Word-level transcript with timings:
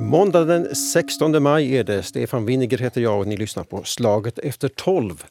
Måndag 0.00 0.44
den 0.44 0.74
16 0.74 1.42
maj 1.42 1.76
är 1.76 1.84
det. 1.84 2.02
Stefan 2.02 2.46
Winiger 2.46 2.78
heter 2.78 3.00
jag 3.00 3.18
och 3.18 3.26
ni 3.26 3.36
lyssnar 3.36 3.64
på 3.64 3.82
Slaget 3.84 4.38
efter 4.38 4.68
12. 4.68 5.24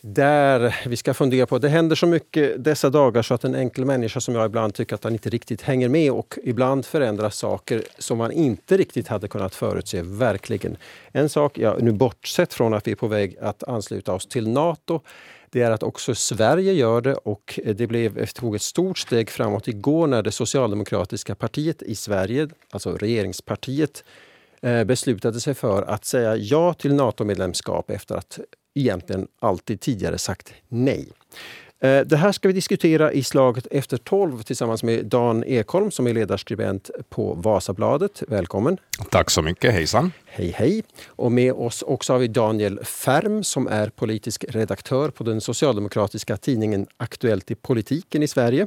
Där 0.00 0.76
vi 0.86 0.96
ska 0.96 1.14
fundera 1.14 1.46
på, 1.46 1.58
det 1.58 1.68
händer 1.68 1.96
så 1.96 2.06
mycket 2.06 2.64
dessa 2.64 2.90
dagar 2.90 3.22
så 3.22 3.34
att 3.34 3.44
en 3.44 3.54
enkel 3.54 3.84
människa 3.84 4.20
som 4.20 4.34
jag 4.34 4.46
ibland 4.46 4.74
tycker 4.74 4.94
att 4.94 5.04
han 5.04 5.12
inte 5.12 5.30
riktigt 5.30 5.62
hänger 5.62 5.88
med 5.88 6.12
och 6.12 6.38
ibland 6.44 6.86
förändras 6.86 7.36
saker 7.36 7.82
som 7.98 8.18
man 8.18 8.32
inte 8.32 8.76
riktigt 8.76 9.08
hade 9.08 9.28
kunnat 9.28 9.54
förutse, 9.54 10.02
verkligen. 10.02 10.76
En 11.12 11.28
sak, 11.28 11.58
ja, 11.58 11.76
nu 11.80 11.92
bortsett 11.92 12.54
från 12.54 12.74
att 12.74 12.86
vi 12.86 12.92
är 12.92 12.96
på 12.96 13.06
väg 13.06 13.36
att 13.40 13.62
ansluta 13.62 14.12
oss 14.12 14.26
till 14.26 14.48
Nato, 14.48 15.00
det 15.52 15.62
är 15.62 15.70
att 15.70 15.82
också 15.82 16.14
Sverige 16.14 16.72
gör 16.72 17.00
det 17.00 17.14
och 17.14 17.60
det 17.64 17.86
blev, 17.86 18.18
eh, 18.18 18.26
tog 18.26 18.54
ett 18.54 18.62
stort 18.62 18.98
steg 18.98 19.30
framåt 19.30 19.68
igår 19.68 20.06
när 20.06 20.22
det 20.22 20.32
socialdemokratiska 20.32 21.34
partiet 21.34 21.82
i 21.82 21.94
Sverige, 21.94 22.48
alltså 22.70 22.96
regeringspartiet, 22.96 24.04
eh, 24.62 24.84
beslutade 24.84 25.40
sig 25.40 25.54
för 25.54 25.82
att 25.82 26.04
säga 26.04 26.36
ja 26.36 26.74
till 26.74 26.94
NATO-medlemskap 26.94 27.90
efter 27.90 28.14
att 28.14 28.38
egentligen 28.74 29.28
alltid 29.40 29.80
tidigare 29.80 30.18
sagt 30.18 30.52
nej. 30.68 31.08
Eh, 31.82 32.00
det 32.00 32.16
här 32.16 32.32
ska 32.32 32.48
vi 32.48 32.54
diskutera 32.54 33.12
i 33.12 33.22
slaget 33.22 33.66
efter 33.70 33.96
12 33.96 34.42
tillsammans 34.42 34.82
med 34.82 35.06
Dan 35.06 35.44
Ekholm 35.44 35.90
som 35.90 36.06
är 36.06 36.14
ledarskribent 36.14 36.90
på 37.08 37.34
Vasabladet. 37.34 38.22
Välkommen! 38.28 38.78
Tack 39.10 39.30
så 39.30 39.42
mycket, 39.42 39.72
hejsan! 39.72 40.12
Hej 40.24 40.54
hej! 40.56 40.82
Och 41.06 41.32
med 41.32 41.52
oss 41.52 41.82
också 41.82 42.12
har 42.12 42.20
vi 42.20 42.28
Daniel 42.28 42.84
Färm 42.84 43.44
som 43.44 43.66
är 43.66 43.88
politisk 43.88 44.44
redaktör 44.48 45.10
på 45.10 45.24
den 45.24 45.40
socialdemokratiska 45.40 46.36
tidningen 46.36 46.86
Aktuellt 46.96 47.50
i 47.50 47.54
politiken 47.54 48.22
i 48.22 48.28
Sverige. 48.28 48.66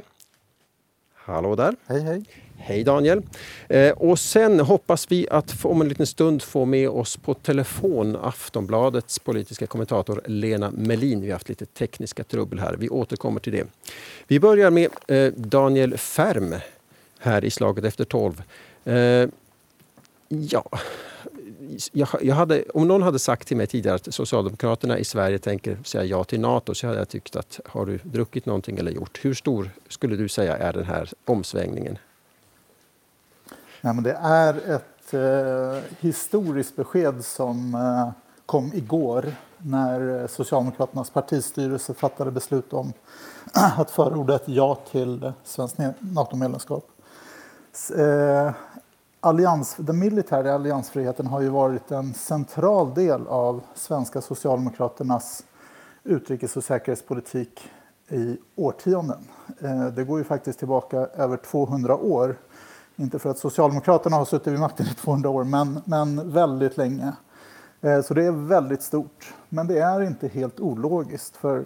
Hallå 1.26 1.56
där! 1.56 1.74
Hej 1.86 2.00
hej! 2.00 2.24
Hej 2.56 2.84
Daniel! 2.84 3.22
Eh, 3.68 3.92
och 3.92 4.18
sen 4.18 4.60
hoppas 4.60 5.12
vi 5.12 5.28
att 5.30 5.64
om 5.64 5.80
en 5.80 5.88
liten 5.88 6.06
stund 6.06 6.42
få 6.42 6.64
med 6.64 6.88
oss 6.88 7.16
på 7.16 7.34
telefon 7.34 8.16
Aftonbladets 8.16 9.18
politiska 9.18 9.66
kommentator 9.66 10.20
Lena 10.26 10.70
Melin. 10.70 11.20
Vi 11.20 11.26
har 11.26 11.32
haft 11.32 11.48
lite 11.48 11.66
tekniska 11.66 12.24
trubbel 12.24 12.58
här. 12.58 12.76
Vi 12.78 12.88
återkommer 12.88 13.40
till 13.40 13.52
det. 13.52 13.66
Vi 14.26 14.40
börjar 14.40 14.70
med 14.70 14.88
eh, 15.08 15.32
Daniel 15.36 15.98
Färm 15.98 16.54
här 17.18 17.44
i 17.44 17.50
Slaget 17.50 17.84
efter 17.84 18.04
tolv. 18.04 18.42
Eh, 18.84 19.28
ja, 20.28 20.68
jag, 21.92 22.08
jag, 22.22 22.34
hade, 22.34 22.64
om 22.74 22.88
någon 22.88 23.02
hade 23.02 23.18
sagt 23.18 23.48
till 23.48 23.56
mig 23.56 23.66
tidigare 23.66 23.96
att 23.96 24.14
Socialdemokraterna 24.14 24.98
i 24.98 25.04
Sverige 25.04 25.38
tänker 25.38 25.78
säga 25.84 26.04
ja 26.04 26.24
till 26.24 26.40
Nato 26.40 26.74
så 26.74 26.86
hade 26.86 26.98
jag 26.98 27.08
tyckt 27.08 27.36
att 27.36 27.60
har 27.64 27.86
du 27.86 27.98
druckit 28.02 28.46
någonting 28.46 28.78
eller 28.78 28.90
gjort? 28.90 29.18
Hur 29.22 29.34
stor 29.34 29.70
skulle 29.88 30.16
du 30.16 30.28
säga 30.28 30.56
är 30.56 30.72
den 30.72 30.84
här 30.84 31.12
omsvängningen? 31.24 31.98
Ja, 33.80 33.92
men 33.92 34.04
det 34.04 34.18
är 34.22 34.74
ett 34.74 35.14
eh, 35.14 35.82
historiskt 36.00 36.76
besked 36.76 37.24
som 37.24 37.74
eh, 37.74 38.10
kom 38.46 38.72
igår 38.74 39.34
när 39.58 40.20
eh, 40.22 40.26
Socialdemokraternas 40.26 41.10
partistyrelse 41.10 41.94
fattade 41.94 42.30
beslut 42.30 42.72
om 42.72 42.92
att 43.76 43.90
förorda 43.90 44.34
ett 44.34 44.48
ja 44.48 44.78
till 44.90 45.32
svenskt 45.44 45.78
NATO-medlemskap. 45.98 46.90
Eh, 47.96 48.50
Allians, 49.26 49.76
den 49.78 49.98
militära 49.98 50.54
alliansfriheten 50.54 51.26
har 51.26 51.40
ju 51.40 51.48
varit 51.48 51.90
en 51.90 52.14
central 52.14 52.94
del 52.94 53.26
av 53.26 53.60
svenska 53.74 54.20
Socialdemokraternas 54.20 55.44
utrikes 56.04 56.56
och 56.56 56.64
säkerhetspolitik 56.64 57.70
i 58.08 58.36
årtionden. 58.56 59.28
Eh, 59.60 59.86
det 59.86 60.04
går 60.04 60.18
ju 60.18 60.24
faktiskt 60.24 60.58
tillbaka 60.58 60.96
över 60.96 61.36
200 61.36 61.96
år 61.96 62.36
inte 62.96 63.18
för 63.18 63.30
att 63.30 63.38
Socialdemokraterna 63.38 64.16
har 64.16 64.24
suttit 64.24 64.52
vid 64.52 64.60
makten 64.60 64.86
i 64.86 64.94
200 64.94 65.30
år, 65.30 65.44
men, 65.44 65.82
men 65.84 66.32
väldigt 66.32 66.76
länge. 66.76 67.12
Eh, 67.80 68.02
så 68.02 68.14
det 68.14 68.24
är 68.24 68.32
väldigt 68.32 68.82
stort. 68.82 69.34
Men 69.48 69.66
det 69.66 69.78
är 69.78 70.00
inte 70.00 70.28
helt 70.28 70.60
ologiskt, 70.60 71.36
för 71.36 71.64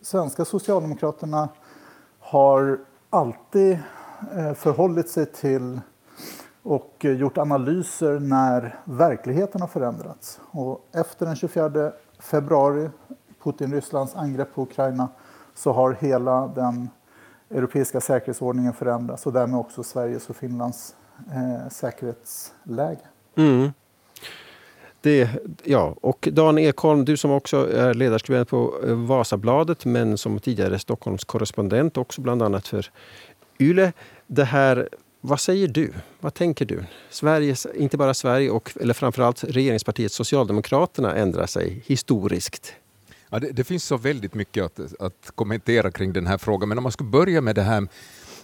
svenska 0.00 0.44
Socialdemokraterna 0.44 1.48
har 2.18 2.78
alltid 3.10 3.78
eh, 4.36 4.54
förhållit 4.54 5.08
sig 5.08 5.26
till 5.26 5.80
och 6.62 7.04
eh, 7.04 7.12
gjort 7.12 7.38
analyser 7.38 8.20
när 8.20 8.78
verkligheten 8.84 9.60
har 9.60 9.68
förändrats. 9.68 10.40
Och 10.50 10.88
efter 10.92 11.26
den 11.26 11.36
24 11.36 11.92
februari, 12.18 12.90
Putin-Rysslands 13.44 14.16
angrepp 14.16 14.54
på 14.54 14.62
Ukraina, 14.62 15.08
så 15.54 15.72
har 15.72 15.92
hela 15.92 16.46
den 16.46 16.88
europeiska 17.50 18.00
säkerhetsordningen 18.00 18.72
förändrats 18.72 19.26
och 19.26 19.32
därmed 19.32 19.60
också 19.60 19.82
Sveriges 19.82 20.30
och 20.30 20.36
Finlands 20.36 20.94
eh, 21.30 21.68
säkerhetsläge. 21.68 23.00
Mm. 23.34 23.72
Det, 25.00 25.28
ja, 25.64 25.94
och 26.00 26.28
Dan 26.32 26.58
Ekholm, 26.58 27.04
du 27.04 27.16
som 27.16 27.30
också 27.30 27.72
är 27.72 27.94
ledarskribent 27.94 28.48
på 28.48 28.74
eh, 28.86 28.94
Vasabladet 28.94 29.84
men 29.84 30.18
som 30.18 30.38
tidigare 30.38 30.78
Stockholmskorrespondent, 30.78 31.96
också 31.96 32.20
bland 32.20 32.42
annat 32.42 32.68
för 32.68 32.90
YLE. 33.58 33.92
Det 34.26 34.44
här, 34.44 34.88
vad 35.24 35.40
säger 35.40 35.68
du? 35.68 35.92
Vad 36.20 36.34
tänker 36.34 36.64
du? 36.64 36.84
Sveriges, 37.10 37.66
inte 37.74 37.96
bara 37.96 38.14
Sverige, 38.14 38.50
och, 38.50 38.72
eller 38.80 38.94
framförallt 38.94 39.44
regeringspartiet 39.44 40.12
Socialdemokraterna 40.12 41.14
ändrar 41.14 41.46
sig 41.46 41.82
historiskt. 41.86 42.74
Ja, 43.30 43.38
det, 43.38 43.52
det, 43.52 43.64
finns 43.64 43.84
så 43.84 43.96
väldigt 43.96 44.34
mycket 44.34 44.64
att, 44.64 45.00
att 45.00 45.32
kommentera 45.34 45.90
kring 45.90 46.12
den 46.12 46.26
här 46.26 46.38
frågan, 46.38 46.68
men 46.68 46.78
om 46.78 46.82
man 46.82 46.92
skulle 46.92 47.10
börja 47.10 47.40
med 47.40 47.54
det 47.54 47.62
här 47.62 47.88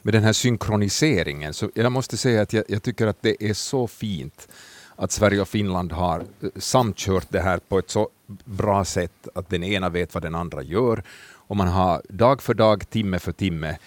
med 0.02 0.14
den 0.14 0.22
här 0.22 0.32
synkroniseringen, 0.32 1.54
så 1.54 1.70
jag 1.74 1.92
måste 1.92 2.16
säga 2.16 2.42
att 2.42 2.52
jag, 2.52 2.64
jag 2.68 2.82
tycker 2.82 3.06
att 3.06 3.22
det 3.22 3.44
är 3.44 3.54
så 3.54 3.86
fint 3.86 4.48
att 4.96 5.12
Sverige 5.12 5.40
och 5.40 5.48
Finland 5.48 5.92
har 5.92 6.20
eh, 6.20 6.48
samkört 6.56 7.26
det 7.28 7.40
här 7.40 7.60
på 7.68 7.78
ett 7.78 7.90
så 7.90 8.08
bra 8.44 8.84
sätt 8.84 9.28
att 9.34 9.48
den 9.48 9.64
ena 9.64 9.88
vet 9.88 10.14
vad 10.14 10.22
den 10.22 10.34
andra 10.34 10.62
gör 10.62 11.02
och 11.30 11.56
man 11.56 11.68
har 11.68 12.02
dag 12.08 12.42
för 12.42 12.54
dag, 12.54 12.90
timme 12.90 13.18
för 13.18 13.32
timme 13.32 13.78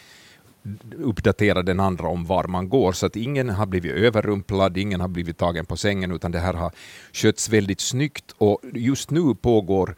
uppdatera 0.97 1.63
den 1.63 1.79
andra 1.79 2.07
om 2.07 2.25
var 2.25 2.43
man 2.43 2.69
går, 2.69 2.91
så 2.91 3.05
att 3.05 3.15
ingen 3.15 3.49
har 3.49 3.65
blivit 3.65 3.91
överrumplad, 3.91 4.77
ingen 4.77 5.01
har 5.01 5.07
blivit 5.07 5.37
tagen 5.37 5.65
på 5.65 5.77
sängen, 5.77 6.11
utan 6.11 6.31
det 6.31 6.39
här 6.39 6.53
har 6.53 6.71
skötts 7.13 7.49
väldigt 7.49 7.79
snyggt 7.79 8.35
och 8.37 8.59
just 8.73 9.11
nu 9.11 9.35
pågår 9.35 9.95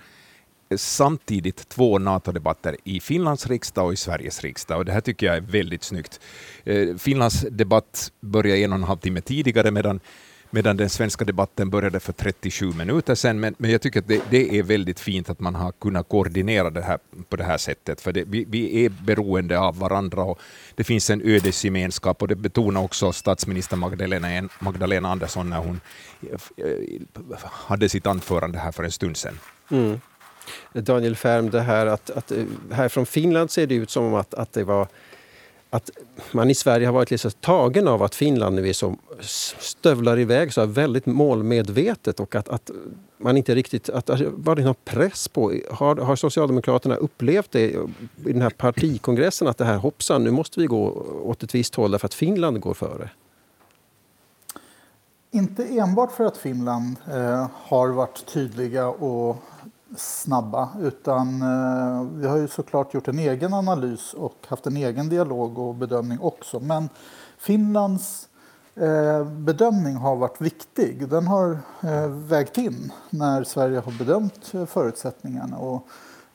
eh, 0.69 0.77
samtidigt 0.77 1.69
två 1.69 1.97
NATO-debatter 1.97 2.77
i 2.83 2.99
Finlands 2.99 3.47
riksdag 3.47 3.85
och 3.85 3.93
i 3.93 3.97
Sveriges 3.97 4.41
riksdag. 4.41 4.77
Och 4.77 4.85
det 4.85 4.91
här 4.91 5.01
tycker 5.01 5.25
jag 5.25 5.35
är 5.35 5.41
väldigt 5.41 5.83
snyggt. 5.83 6.19
Eh, 6.63 6.95
Finlands 6.95 7.45
debatt 7.51 8.11
började 8.19 8.61
en 8.61 8.71
och 8.71 8.77
en 8.77 8.83
halv 8.83 8.99
timme 8.99 9.21
tidigare 9.21 9.71
medan 9.71 9.99
medan 10.53 10.77
den 10.77 10.89
svenska 10.89 11.25
debatten 11.25 11.69
började 11.69 11.99
för 11.99 12.13
37 12.13 12.73
minuter 12.73 13.15
sedan. 13.15 13.39
Men, 13.39 13.55
men 13.57 13.71
jag 13.71 13.81
tycker 13.81 13.99
att 13.99 14.07
det, 14.07 14.21
det, 14.29 14.59
är 14.59 14.63
väldigt 14.63 14.99
fint 14.99 15.29
att 15.29 15.39
man 15.39 15.55
har 15.55 15.71
kunnat 15.71 16.09
koordinera 16.09 16.69
det 16.69 16.81
här 16.81 16.99
på 17.29 17.35
det 17.35 17.43
här 17.43 17.57
sättet, 17.57 18.01
för 18.01 18.11
det, 18.11 18.23
vi, 18.23 18.45
vi, 18.49 18.85
är 18.85 18.89
beroende 18.89 19.59
av 19.59 19.79
varandra 19.79 20.23
och 20.23 20.39
det 20.75 20.83
finns 20.83 21.09
en 21.09 21.21
ödesgemenskap 21.21 22.21
och 22.21 22.27
det 22.27 22.35
betonar 22.35 22.81
också 22.81 23.11
statsminister 23.11 23.77
Magdalena, 23.77 24.49
Magdalena 24.59 25.09
Andersson 25.09 25.49
när 25.49 25.57
hon 25.57 25.81
eh, 26.31 26.39
hade 27.43 27.89
sitt 27.89 28.07
anförande 28.07 28.59
här 28.59 28.71
för 28.71 28.83
en 28.83 28.91
stund 28.91 29.17
sedan. 29.17 29.39
Mm. 29.71 29.99
Daniel 30.73 31.15
Färm, 31.15 31.49
det 31.49 31.61
här 31.61 31.85
att, 31.85 32.09
att 32.09 32.31
eh, 32.31 32.43
här 32.71 32.89
från 32.89 33.05
Finland 33.05 33.51
ser 33.51 33.67
det 33.67 33.75
ut 33.75 33.89
som 33.89 34.13
att, 34.13 34.33
att 34.33 34.53
det 34.53 34.63
var 34.63 34.87
att 35.73 35.89
man 36.31 36.49
i 36.49 36.55
Sverige 36.55 36.85
har 36.85 36.93
varit 36.93 37.11
lite 37.11 37.29
tagen 37.29 37.87
av 37.87 38.03
att 38.03 38.15
Finland 38.15 38.55
nu 38.55 38.69
är 38.69 38.73
så 38.73 38.95
stövlar 39.59 40.19
iväg 40.19 40.53
så 40.53 40.65
väldigt 40.65 41.05
målmedvetet 41.05 42.19
och 42.19 42.35
att, 42.35 42.49
att 42.49 42.71
man 43.17 43.37
inte 43.37 43.55
riktigt... 43.55 43.89
Att, 43.89 44.09
var 44.31 44.55
det 44.55 44.63
någon 44.63 44.75
press 44.85 45.27
på? 45.27 45.53
Har, 45.71 45.95
har 45.95 46.15
Socialdemokraterna 46.15 46.95
upplevt 46.95 47.51
det 47.51 47.65
i 47.65 47.77
den 48.15 48.41
här 48.41 48.49
partikongressen 48.49 49.47
att 49.47 49.57
det 49.57 49.65
här 49.65 49.77
hoppsan, 49.77 50.23
nu 50.23 50.31
måste 50.31 50.59
vi 50.59 50.65
gå 50.65 51.05
åt 51.23 51.43
ett 51.43 51.55
visst 51.55 51.75
håll 51.75 51.91
därför 51.91 52.05
att 52.05 52.13
Finland 52.13 52.59
går 52.59 52.73
före? 52.73 53.09
Inte 55.31 55.63
enbart 55.63 56.11
för 56.11 56.25
att 56.25 56.37
Finland 56.37 56.95
eh, 57.11 57.47
har 57.53 57.87
varit 57.89 58.25
tydliga 58.25 58.87
och 58.87 59.37
snabba 59.97 60.69
utan 60.81 61.41
eh, 61.41 62.07
vi 62.13 62.27
har 62.27 62.37
ju 62.37 62.47
såklart 62.47 62.93
gjort 62.93 63.07
en 63.07 63.19
egen 63.19 63.53
analys 63.53 64.13
och 64.13 64.35
haft 64.47 64.67
en 64.67 64.77
egen 64.77 65.09
dialog 65.09 65.59
och 65.59 65.75
bedömning 65.75 66.19
också. 66.19 66.59
Men 66.59 66.89
Finlands 67.37 68.29
eh, 68.75 69.23
bedömning 69.25 69.95
har 69.95 70.15
varit 70.15 70.41
viktig. 70.41 71.09
Den 71.09 71.27
har 71.27 71.57
eh, 71.81 72.07
vägt 72.07 72.57
in 72.57 72.91
när 73.09 73.43
Sverige 73.43 73.79
har 73.79 73.97
bedömt 73.97 74.53
eh, 74.53 74.65
förutsättningarna. 74.65 75.57
Och 75.57 75.87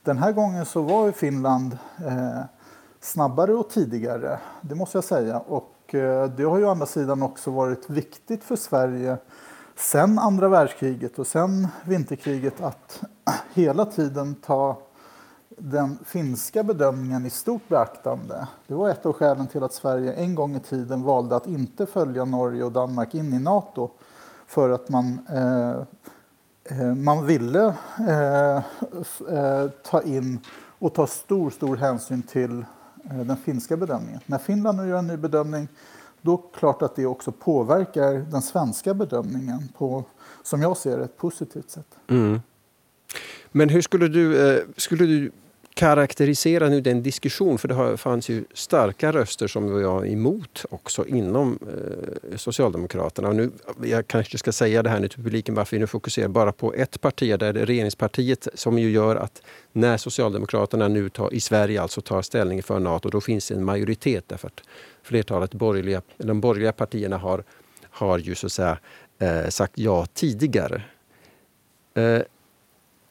den 0.02 0.18
här 0.18 0.32
gången 0.32 0.66
så 0.66 0.82
var 0.82 1.06
ju 1.06 1.12
Finland 1.12 1.78
eh, 2.06 2.40
snabbare 3.00 3.54
och 3.54 3.70
tidigare, 3.70 4.38
det 4.60 4.74
måste 4.74 4.96
jag 4.96 5.04
säga. 5.04 5.38
Och 5.38 5.94
eh, 5.94 6.30
det 6.30 6.44
har 6.44 6.58
ju 6.58 6.64
å 6.64 6.70
andra 6.70 6.86
sidan 6.86 7.22
också 7.22 7.50
varit 7.50 7.90
viktigt 7.90 8.44
för 8.44 8.56
Sverige 8.56 9.16
sen 9.78 10.18
andra 10.18 10.48
världskriget 10.48 11.18
och 11.18 11.26
sen 11.26 11.68
vinterkriget 11.84 12.60
att 12.60 13.00
hela 13.54 13.84
tiden 13.84 14.34
ta 14.34 14.78
den 15.48 15.98
finska 16.04 16.62
bedömningen 16.62 17.26
i 17.26 17.30
stort 17.30 17.68
beaktande. 17.68 18.48
Det 18.66 18.74
var 18.74 18.88
ett 18.88 19.06
av 19.06 19.12
skälen 19.12 19.46
till 19.46 19.62
att 19.62 19.72
Sverige 19.72 20.12
en 20.12 20.34
gång 20.34 20.56
i 20.56 20.60
tiden 20.60 21.02
valde 21.02 21.36
att 21.36 21.46
inte 21.46 21.86
följa 21.86 22.24
Norge 22.24 22.64
och 22.64 22.72
Danmark 22.72 23.14
in 23.14 23.32
i 23.32 23.38
Nato. 23.38 23.90
För 24.46 24.70
att 24.70 24.88
man, 24.88 25.26
eh, 25.28 25.70
eh 26.78 26.94
man 26.94 27.26
ville 27.26 27.74
eh, 28.08 28.56
eh, 28.56 29.68
ta 29.84 30.02
in 30.02 30.40
och 30.78 30.94
ta 30.94 31.06
stor, 31.06 31.50
stor 31.50 31.76
hänsyn 31.76 32.22
till 32.22 32.64
eh, 33.10 33.18
den 33.18 33.36
finska 33.36 33.76
bedömningen. 33.76 34.20
När 34.26 34.38
Finland 34.38 34.78
nu 34.78 34.88
gör 34.88 34.98
en 34.98 35.06
ny 35.06 35.16
bedömning 35.16 35.68
då 36.22 36.32
är 36.32 36.36
det 36.36 36.58
klart 36.58 36.82
att 36.82 36.96
det 36.96 37.06
också 37.06 37.32
påverkar 37.32 38.12
den 38.30 38.42
svenska 38.42 38.94
bedömningen 38.94 39.68
på, 39.78 40.04
som 40.42 40.62
jag 40.62 40.76
ser 40.76 40.98
ett 40.98 41.16
positivt 41.16 41.70
sätt. 41.70 41.96
Mm. 42.08 42.40
Men 43.52 43.68
hur 43.68 43.82
skulle 43.82 44.08
du, 44.08 44.50
eh, 44.50 44.62
skulle 44.76 45.06
du 45.06 45.30
karaktärisera 45.78 46.68
nu 46.68 46.80
den 46.80 47.02
diskussion, 47.02 47.58
för 47.58 47.68
det 47.68 47.96
fanns 47.96 48.28
ju 48.28 48.44
starka 48.54 49.12
röster 49.12 49.46
som 49.46 49.82
var 49.82 50.06
emot 50.06 50.64
också 50.70 51.06
inom 51.06 51.58
eh, 51.62 52.36
Socialdemokraterna. 52.36 53.28
Och 53.28 53.36
nu, 53.36 53.50
jag 53.84 54.08
kanske 54.08 54.38
ska 54.38 54.52
säga 54.52 54.82
det 54.82 54.90
här 54.90 55.00
nu 55.00 55.08
till 55.08 55.22
publiken 55.22 55.54
varför 55.54 55.76
vi 55.76 55.80
nu 55.80 55.86
fokuserar 55.86 56.28
bara 56.28 56.52
på 56.52 56.74
ett 56.74 57.00
parti, 57.00 57.38
där 57.38 57.52
det 57.52 57.60
är 57.60 57.66
regeringspartiet 57.66 58.48
som 58.54 58.78
ju 58.78 58.90
gör 58.90 59.16
att 59.16 59.42
när 59.72 59.96
Socialdemokraterna 59.96 60.88
nu 60.88 61.08
tar, 61.08 61.34
i 61.34 61.40
Sverige 61.40 61.82
alltså 61.82 62.00
tar 62.00 62.22
ställning 62.22 62.62
för 62.62 62.80
Nato, 62.80 63.08
då 63.08 63.20
finns 63.20 63.48
det 63.48 63.54
en 63.54 63.64
majoritet 63.64 64.24
därför 64.26 64.46
att 64.46 64.60
flertalet 65.02 65.54
borgerliga, 65.54 66.02
de 66.16 66.40
borgerliga 66.40 66.72
partierna 66.72 67.16
har, 67.16 67.44
har 67.90 68.18
ju 68.18 68.34
så 68.34 68.46
att 68.46 68.52
säga 68.52 68.78
eh, 69.18 69.48
sagt 69.48 69.72
ja 69.78 70.06
tidigare. 70.06 70.82
Eh, 71.94 72.22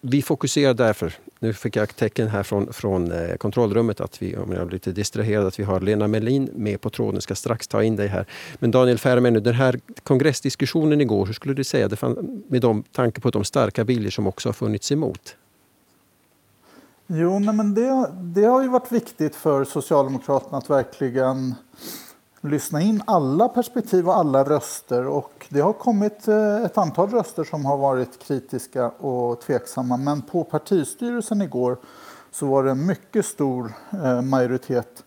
vi 0.01 0.21
fokuserar 0.21 0.73
därför, 0.73 1.13
nu 1.39 1.53
fick 1.53 1.75
jag 1.75 1.95
tecken 1.95 2.27
här 2.27 2.43
från, 2.43 2.73
från 2.73 3.11
eh, 3.11 3.35
kontrollrummet 3.35 4.01
att 4.01 4.21
vi, 4.21 4.37
om 4.37 4.51
jag 4.51 4.67
blir 4.67 4.75
lite 4.75 4.91
distraherad, 4.91 5.47
att 5.47 5.59
vi 5.59 5.63
har 5.63 5.79
Lena 5.79 6.07
Melin 6.07 6.49
med 6.53 6.81
på 6.81 6.89
tråden. 6.89 7.13
Jag 7.13 7.23
ska 7.23 7.35
strax 7.35 7.67
ta 7.67 7.83
in 7.83 7.95
dig 7.95 8.07
här. 8.07 8.25
Men 8.59 8.71
Daniel 8.71 8.97
Färmen, 8.97 9.43
den 9.43 9.53
här 9.53 9.79
kongressdiskussionen 10.03 11.01
igår, 11.01 11.25
hur 11.25 11.33
skulle 11.33 11.53
du 11.53 11.63
säga, 11.63 11.87
det 11.87 11.95
fann, 11.95 12.43
med 12.47 12.61
de, 12.61 12.83
tanke 12.91 13.21
på 13.21 13.29
de 13.29 13.43
starka 13.43 13.83
bilder 13.83 14.09
som 14.09 14.27
också 14.27 14.49
har 14.49 14.53
funnits 14.53 14.91
emot? 14.91 15.35
Jo, 17.07 17.39
nej, 17.39 17.55
men 17.55 17.73
det, 17.73 18.11
det 18.13 18.45
har 18.45 18.61
ju 18.61 18.67
varit 18.67 18.91
viktigt 18.91 19.35
för 19.35 19.63
Socialdemokraterna 19.65 20.57
att 20.57 20.69
verkligen 20.69 21.55
lyssna 22.47 22.81
in 22.81 23.03
alla 23.05 23.49
perspektiv 23.49 24.07
och 24.07 24.17
alla 24.17 24.43
röster. 24.43 25.07
Och 25.07 25.47
det 25.49 25.59
har 25.59 25.73
kommit 25.73 26.27
eh, 26.27 26.63
ett 26.65 26.77
antal 26.77 27.09
röster 27.09 27.43
som 27.43 27.65
har 27.65 27.77
varit 27.77 28.19
kritiska 28.19 28.89
och 28.89 29.41
tveksamma. 29.41 29.97
Men 29.97 30.21
på 30.21 30.43
partistyrelsen 30.43 31.41
igår 31.41 31.77
så 32.31 32.45
var 32.45 32.63
det 32.63 32.71
en 32.71 32.85
mycket 32.85 33.25
stor 33.25 33.73
eh, 33.91 34.21
majoritet 34.21 35.03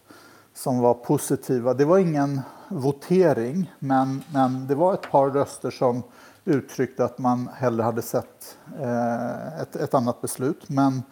som 0.55 0.79
var 0.79 0.95
positiva. 0.95 1.75
Det 1.75 1.85
var 1.85 1.99
ingen 1.99 2.41
votering, 2.69 3.73
men, 3.79 4.23
men 4.33 4.67
det 4.67 4.75
var 4.75 4.95
ett 4.95 5.11
par 5.11 5.31
röster 5.31 5.71
som 5.71 6.03
uttryckte 6.45 7.05
att 7.05 7.19
man 7.19 7.49
hellre 7.55 7.83
hade 7.83 8.03
sett 8.03 8.57
eh, 8.81 9.61
ett, 9.61 9.77
ett 9.77 9.95
annat 9.95 10.21
beslut. 10.21 10.69
Men 10.69 11.03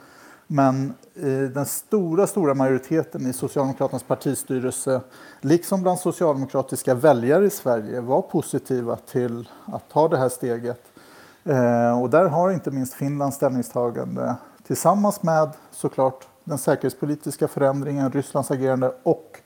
men 0.50 0.94
eh, 1.14 1.50
den 1.52 1.66
stora, 1.66 2.26
stora 2.26 2.54
majoriteten 2.54 3.26
i 3.26 3.32
Socialdemokraternas 3.32 4.02
partistyrelse, 4.02 5.00
liksom 5.40 5.82
bland 5.82 5.98
socialdemokratiska 5.98 6.94
väljare 6.94 7.46
i 7.46 7.50
Sverige, 7.50 8.00
var 8.00 8.22
positiva 8.22 8.96
till 8.96 9.48
att 9.64 9.88
ta 9.88 10.08
det 10.08 10.18
här 10.18 10.28
steget. 10.28 10.82
Eh, 11.44 12.02
och 12.02 12.10
där 12.10 12.24
har 12.24 12.50
inte 12.50 12.70
minst 12.70 12.94
Finlands 12.94 13.36
ställningstagande 13.36 14.34
tillsammans 14.66 15.22
med 15.22 15.50
såklart 15.70 16.26
den 16.44 16.58
säkerhetspolitiska 16.58 17.48
förändringen, 17.48 18.12
Rysslands 18.12 18.50
agerande 18.50 18.92
och 19.02 19.40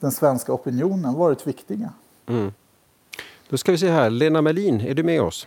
den 0.00 0.10
svenska 0.10 0.52
opinionen 0.52 1.14
varit 1.14 1.46
viktiga. 1.46 1.92
Mm. 2.26 2.52
Då 3.48 3.56
ska 3.56 3.72
vi 3.72 3.78
se 3.78 3.90
här, 3.90 4.10
Lena 4.10 4.42
Melin, 4.42 4.80
är 4.80 4.94
du 4.94 5.02
med 5.02 5.22
oss? 5.22 5.46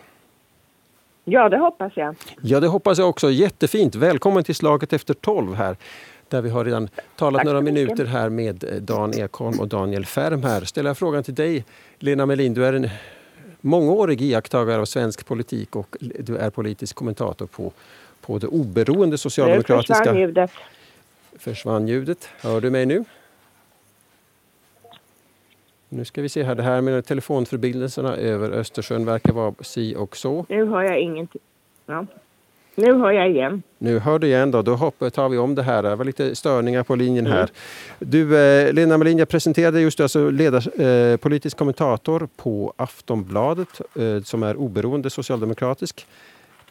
Ja, 1.29 1.49
det 1.49 1.57
hoppas 1.57 1.91
jag. 1.95 2.15
Ja, 2.41 2.59
det 2.59 2.67
hoppas 2.67 2.97
jag 2.97 3.09
också. 3.09 3.31
Jättefint. 3.31 3.95
Välkommen 3.95 4.43
till 4.43 4.55
Slaget 4.55 4.93
efter 4.93 5.13
tolv 5.13 5.55
här. 5.55 5.75
Där 6.29 6.41
vi 6.41 6.49
har 6.49 6.65
redan 6.65 6.89
talat 7.15 7.39
Tack 7.39 7.45
några 7.45 7.61
minuter 7.61 8.05
här 8.05 8.29
med 8.29 8.63
eh, 8.63 8.69
Dan 8.75 9.13
Ekholm 9.13 9.59
och 9.59 9.67
Daniel 9.67 10.05
Färm 10.05 10.43
här. 10.43 10.61
Ställer 10.61 10.89
jag 10.89 10.97
frågan 10.97 11.23
till 11.23 11.35
dig, 11.35 11.65
Lena 11.99 12.25
Melin. 12.25 12.53
Du 12.53 12.65
är 12.65 12.73
en 12.73 12.89
mångårig 13.61 14.21
iakttagare 14.21 14.81
av 14.81 14.85
svensk 14.85 15.25
politik 15.25 15.75
och 15.75 15.97
du 15.99 16.37
är 16.37 16.49
politisk 16.49 16.95
kommentator 16.95 17.45
på, 17.45 17.71
på 18.21 18.37
det 18.37 18.47
oberoende 18.47 19.17
socialdemokratiska... 19.17 19.99
Nu 19.99 20.03
försvann 20.03 20.19
ljudet. 20.19 20.51
Försvann 21.39 21.87
ljudet. 21.87 22.29
Hör 22.41 22.61
du 22.61 22.69
mig 22.69 22.85
nu? 22.85 23.03
Nu 25.89 26.05
ska 26.05 26.21
vi 26.21 26.29
se 26.29 26.43
här, 26.43 26.55
det 26.55 26.63
här 26.63 26.81
med 26.81 27.05
telefonförbindelserna 27.05 28.15
över 28.15 28.51
Östersjön 28.51 29.05
verkar 29.05 29.33
vara 29.33 29.53
si 29.59 29.95
och 29.95 30.17
så. 30.17 30.45
Nu 30.49 30.65
hör 30.65 30.83
jag 30.83 30.99
ingenting. 30.99 31.41
Ja. 31.85 32.05
Nu 32.75 32.93
hör 32.93 33.11
jag 33.11 33.29
igen. 33.29 33.63
Nu 33.77 33.99
hör 33.99 34.19
du 34.19 34.27
igen 34.27 34.51
då, 34.51 34.61
då 34.61 34.75
hoppar, 34.75 35.09
tar 35.09 35.29
vi 35.29 35.37
om 35.37 35.55
det 35.55 35.63
här. 35.63 35.83
Det 35.83 35.95
var 35.95 36.05
lite 36.05 36.35
störningar 36.35 36.83
på 36.83 36.95
linjen 36.95 37.25
här. 37.25 37.37
Mm. 37.37 37.49
Du, 37.99 38.37
eh, 38.39 38.73
Lena 38.73 38.97
Melin, 38.97 39.17
jag 39.17 39.29
presenterade 39.29 39.81
just 39.81 39.99
alltså 39.99 40.31
eh, 40.31 41.17
politisk 41.17 41.57
kommentator 41.57 42.27
på 42.35 42.73
Aftonbladet 42.75 43.81
eh, 43.95 44.23
som 44.23 44.43
är 44.43 44.55
oberoende 44.55 45.09
socialdemokratisk 45.09 46.05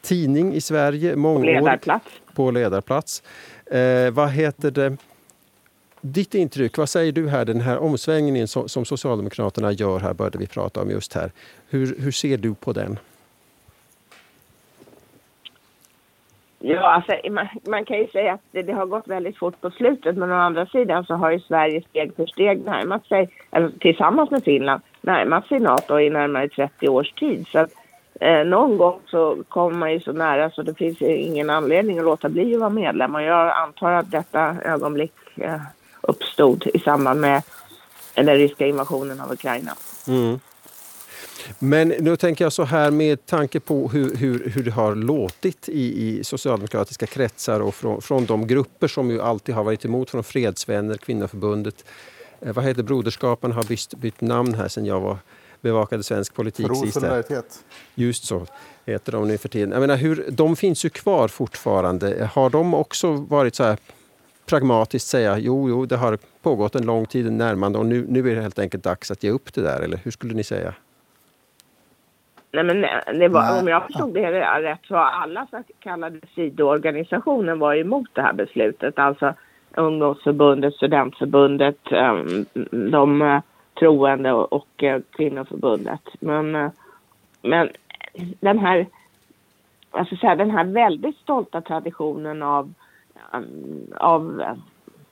tidning 0.00 0.54
i 0.54 0.60
Sverige. 0.60 1.16
Mångårig, 1.16 1.58
på 1.58 1.64
ledarplats. 1.64 2.06
På 2.34 2.50
ledarplats. 2.50 3.22
Eh, 3.66 4.10
vad 4.10 4.30
heter 4.30 4.70
det? 4.70 4.96
Ditt 6.00 6.34
intryck, 6.34 6.78
vad 6.78 6.88
säger 6.88 7.12
du 7.12 7.28
här, 7.28 7.44
den 7.44 7.60
här 7.60 7.78
omsvängningen 7.78 8.48
som, 8.48 8.69
som 8.69 8.84
Socialdemokraterna 8.84 9.72
gör 9.72 9.98
här, 9.98 10.14
började 10.14 10.38
vi 10.38 10.46
prata 10.46 10.82
om 10.82 10.90
just 10.90 11.14
här. 11.14 11.31
Hur, 11.69 11.96
hur 11.98 12.10
ser 12.12 12.37
du 12.37 12.54
på 12.54 12.72
den? 12.72 12.98
Ja, 16.58 16.81
alltså, 16.81 17.31
man, 17.31 17.48
man, 17.69 17.84
kan 17.84 17.98
ju 17.98 18.06
säga 18.06 18.32
att 18.32 18.40
det, 18.50 18.62
det, 18.62 18.72
har 18.72 18.87
gått 18.87 19.08
väldigt 19.08 19.38
fort 19.38 19.60
på 19.60 19.70
slutet 19.70 20.16
men 20.16 20.32
å 20.32 20.34
andra 20.34 20.66
sidan 20.66 21.04
så 21.04 21.14
har 21.14 21.31
ju 21.31 21.40
Sverige 21.40 21.82
steg 21.82 22.16
för 22.16 22.26
steg 22.26 22.64
närmat 22.64 23.06
sig, 23.06 23.28
eller 23.50 23.70
tillsammans 23.81 24.31
med 24.31 24.44
Finland, 24.44 24.82
närmat 25.00 25.46
sig 25.46 25.60
Nato 25.60 26.00
i 26.00 26.10
närmare 26.10 26.49
30 26.49 26.88
års 26.88 27.12
tid. 27.12 27.46
Så 27.52 27.58
att, 27.58 27.70
eh, 28.20 28.44
någon 28.44 28.76
gång 28.76 29.00
så 29.06 29.37
kommer 29.49 29.76
man 29.76 29.92
ju 29.92 30.00
så 30.00 30.12
nära 30.12 30.50
så 30.50 30.62
det 30.62 30.75
finns 30.75 31.02
ingen 31.02 31.50
anledning 31.50 31.99
att 31.99 32.04
låta 32.04 32.28
bli 32.28 32.54
att 32.54 32.60
vara 32.60 32.70
medlem 32.70 33.14
och 33.14 33.22
jag 33.22 33.52
antar 33.56 33.92
att 33.92 34.10
detta 34.10 34.56
ögonblick 34.64 35.12
eh, 35.37 35.60
uppstod 36.08 36.66
i 36.74 36.78
samband 36.78 37.20
med 37.20 37.42
den 38.14 38.26
ryska 38.26 38.66
invasionen 38.66 39.20
av 39.20 39.32
Ukraina. 39.32 39.76
Mm. 40.08 40.40
Men 41.58 41.88
nu 41.88 42.16
tänker 42.16 42.44
jag 42.44 42.52
så 42.52 42.64
här 42.64 42.90
med 42.90 43.26
tanke 43.26 43.60
på 43.60 43.88
hur, 43.88 44.16
hur, 44.16 44.50
hur 44.50 44.64
det 44.64 44.70
har 44.70 44.94
låtit 44.94 45.68
i, 45.68 46.08
i 46.08 46.25
socialdemokratiska 46.25 47.06
kretsar 47.06 47.60
och 47.60 47.75
från, 47.75 48.02
från 48.02 48.26
de 48.26 48.46
grupper 48.46 48.88
som 48.88 49.10
ju 49.10 49.20
alltid 49.20 49.54
har 49.54 49.64
varit 49.64 49.84
emot, 49.84 50.10
från 50.10 50.25
Fredsvänner, 50.25 50.96
Kvinnoförbundet. 50.96 51.84
Eh, 52.40 52.52
vad 52.52 52.64
heter 52.64 52.82
Broderskapen 52.82 53.52
har 53.52 53.62
bytt, 53.62 53.94
bytt 53.94 54.20
namn 54.20 54.54
här 54.54 54.68
sen 54.68 54.86
jag 54.86 55.00
var 55.00 55.18
bevakade 55.60 56.02
svensk 56.02 56.34
politik 56.34 56.66
sist. 56.84 56.98
Just 57.94 58.25
så 58.25 58.46
heter 58.86 59.12
de 59.12 59.28
nu 59.28 59.38
för 59.38 59.48
tiden. 59.48 59.70
Jag 59.70 59.80
menar, 59.80 59.96
hur, 59.96 60.26
de 60.30 60.56
finns 60.56 60.84
ju 60.84 60.90
kvar 60.90 61.28
fortfarande. 61.28 62.30
Har 62.34 62.50
de 62.50 62.75
också 62.75 63.12
varit 63.12 63.54
så 63.54 63.64
här 63.64 63.78
pragmatiskt 64.46 65.08
säga 65.08 65.38
jo, 65.38 65.68
jo, 65.68 65.86
det 65.86 65.96
har 65.96 66.18
pågått 66.42 66.74
en 66.74 66.86
lång 66.86 67.06
tid, 67.06 67.32
närmande 67.32 67.78
och 67.78 67.86
nu, 67.86 68.06
nu 68.08 68.30
är 68.30 68.34
det 68.34 68.42
helt 68.42 68.58
enkelt 68.58 68.84
dags 68.84 69.10
att 69.10 69.22
ge 69.22 69.30
upp 69.30 69.54
det 69.54 69.62
där? 69.62 69.82
Eller 69.82 69.96
hur 69.96 70.10
skulle 70.10 70.34
ni 70.34 70.44
säga? 70.44 70.74
Nej, 72.52 72.64
men 72.64 72.80
det 73.18 73.28
var, 73.28 73.60
om 73.60 73.68
jag 73.68 73.86
förstod 73.86 74.14
det 74.14 74.60
rätt 74.60 74.80
så 74.88 74.96
alla 74.96 75.46
så 75.50 75.62
kallade 75.78 76.20
sidoorganisationer 76.34 77.54
var 77.54 77.74
emot 77.74 78.08
det 78.12 78.22
här 78.22 78.32
beslutet. 78.32 78.98
Alltså 78.98 79.34
ungdomsförbundet, 79.76 80.74
studentförbundet, 80.74 81.92
ehm, 81.92 82.46
de 82.90 83.22
eh, 83.22 83.40
troende 83.78 84.32
och 84.32 84.82
eh, 84.82 85.00
kvinnoförbundet. 85.10 86.00
Men, 86.20 86.54
eh, 86.54 86.70
men 87.42 87.68
den 88.40 88.58
här, 88.58 88.86
alltså 89.90 90.16
så 90.16 90.26
här, 90.26 90.36
den 90.36 90.50
här 90.50 90.64
väldigt 90.64 91.16
stolta 91.16 91.60
traditionen 91.60 92.42
av 92.42 92.74
av 93.97 94.42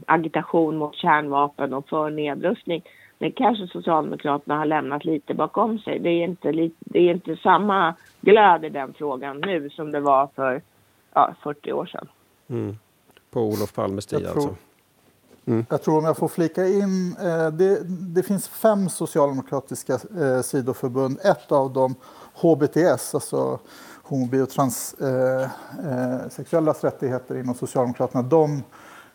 agitation 0.06 0.76
mot 0.76 0.96
kärnvapen 0.96 1.74
och 1.74 1.88
för 1.88 2.10
nedrustning. 2.10 2.82
Det 3.18 3.30
kanske 3.30 3.66
Socialdemokraterna 3.66 4.56
har 4.56 4.66
lämnat 4.66 5.04
lite 5.04 5.34
bakom 5.34 5.78
sig. 5.78 5.98
Det 5.98 6.08
är 6.08 6.24
inte, 6.24 6.52
det 6.78 6.98
är 6.98 7.14
inte 7.14 7.36
samma 7.36 7.94
glöd 8.20 8.64
i 8.64 8.68
den 8.68 8.94
frågan 8.94 9.40
nu 9.40 9.70
som 9.70 9.92
det 9.92 10.00
var 10.00 10.28
för 10.34 10.62
ja, 11.14 11.34
40 11.42 11.72
år 11.72 11.86
sedan. 11.86 12.08
Mm. 12.48 12.76
På 13.30 13.40
Olof 13.40 13.74
Palmes 13.74 14.06
tid 14.06 14.26
alltså? 14.26 14.56
Mm. 15.46 15.66
Jag 15.70 15.82
tror 15.82 15.98
om 15.98 16.04
jag 16.04 16.16
får 16.16 16.28
flika 16.28 16.66
in, 16.66 17.16
eh, 17.20 17.50
det, 17.50 17.82
det, 18.14 18.22
finns 18.22 18.48
fem 18.48 18.88
socialdemokratiska 18.88 19.92
eh, 19.92 20.40
sidoförbund. 20.42 21.18
Ett 21.24 21.52
av 21.52 21.72
dem, 21.72 21.94
HBTS, 22.34 23.14
alltså 23.14 23.58
homo 24.04 24.42
och 24.42 24.50
transsexuellas 24.50 26.84
eh, 26.84 26.88
eh 26.88 26.92
rättigheter 26.92 27.38
inom 27.38 27.54
Socialdemokraterna, 27.54 28.22
de 28.22 28.62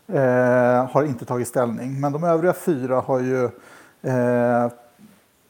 eh, 0.08 0.92
har 0.92 1.04
inte 1.04 1.26
tagit 1.26 1.48
ställning. 1.48 2.00
Men 2.00 2.12
de 2.12 2.24
övriga 2.24 2.54
fyra 2.54 3.00
har 3.00 3.20
ju 3.20 3.44
eh, 4.02 4.68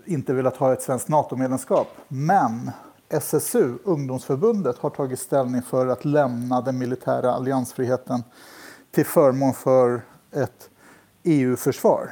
inte 0.06 0.34
velat 0.34 0.58
ha 0.58 0.74
ett 0.74 0.82
svenskt 0.82 1.08
NATO-medlemskap. 1.08 1.88
Men 2.08 2.72
SSU, 3.10 3.78
ungdomsförbundet, 3.84 4.78
har 4.78 4.90
tagit 4.90 5.20
ställning 5.20 5.62
för 5.62 5.88
att 5.88 6.06
lämna 6.06 6.62
den 6.62 6.78
militära 6.78 7.32
alliansfriheten 7.32 8.24
till 8.92 9.06
förmån 9.06 9.54
för 9.54 10.02
ett 10.32 10.70
EU-försvar. 11.24 12.10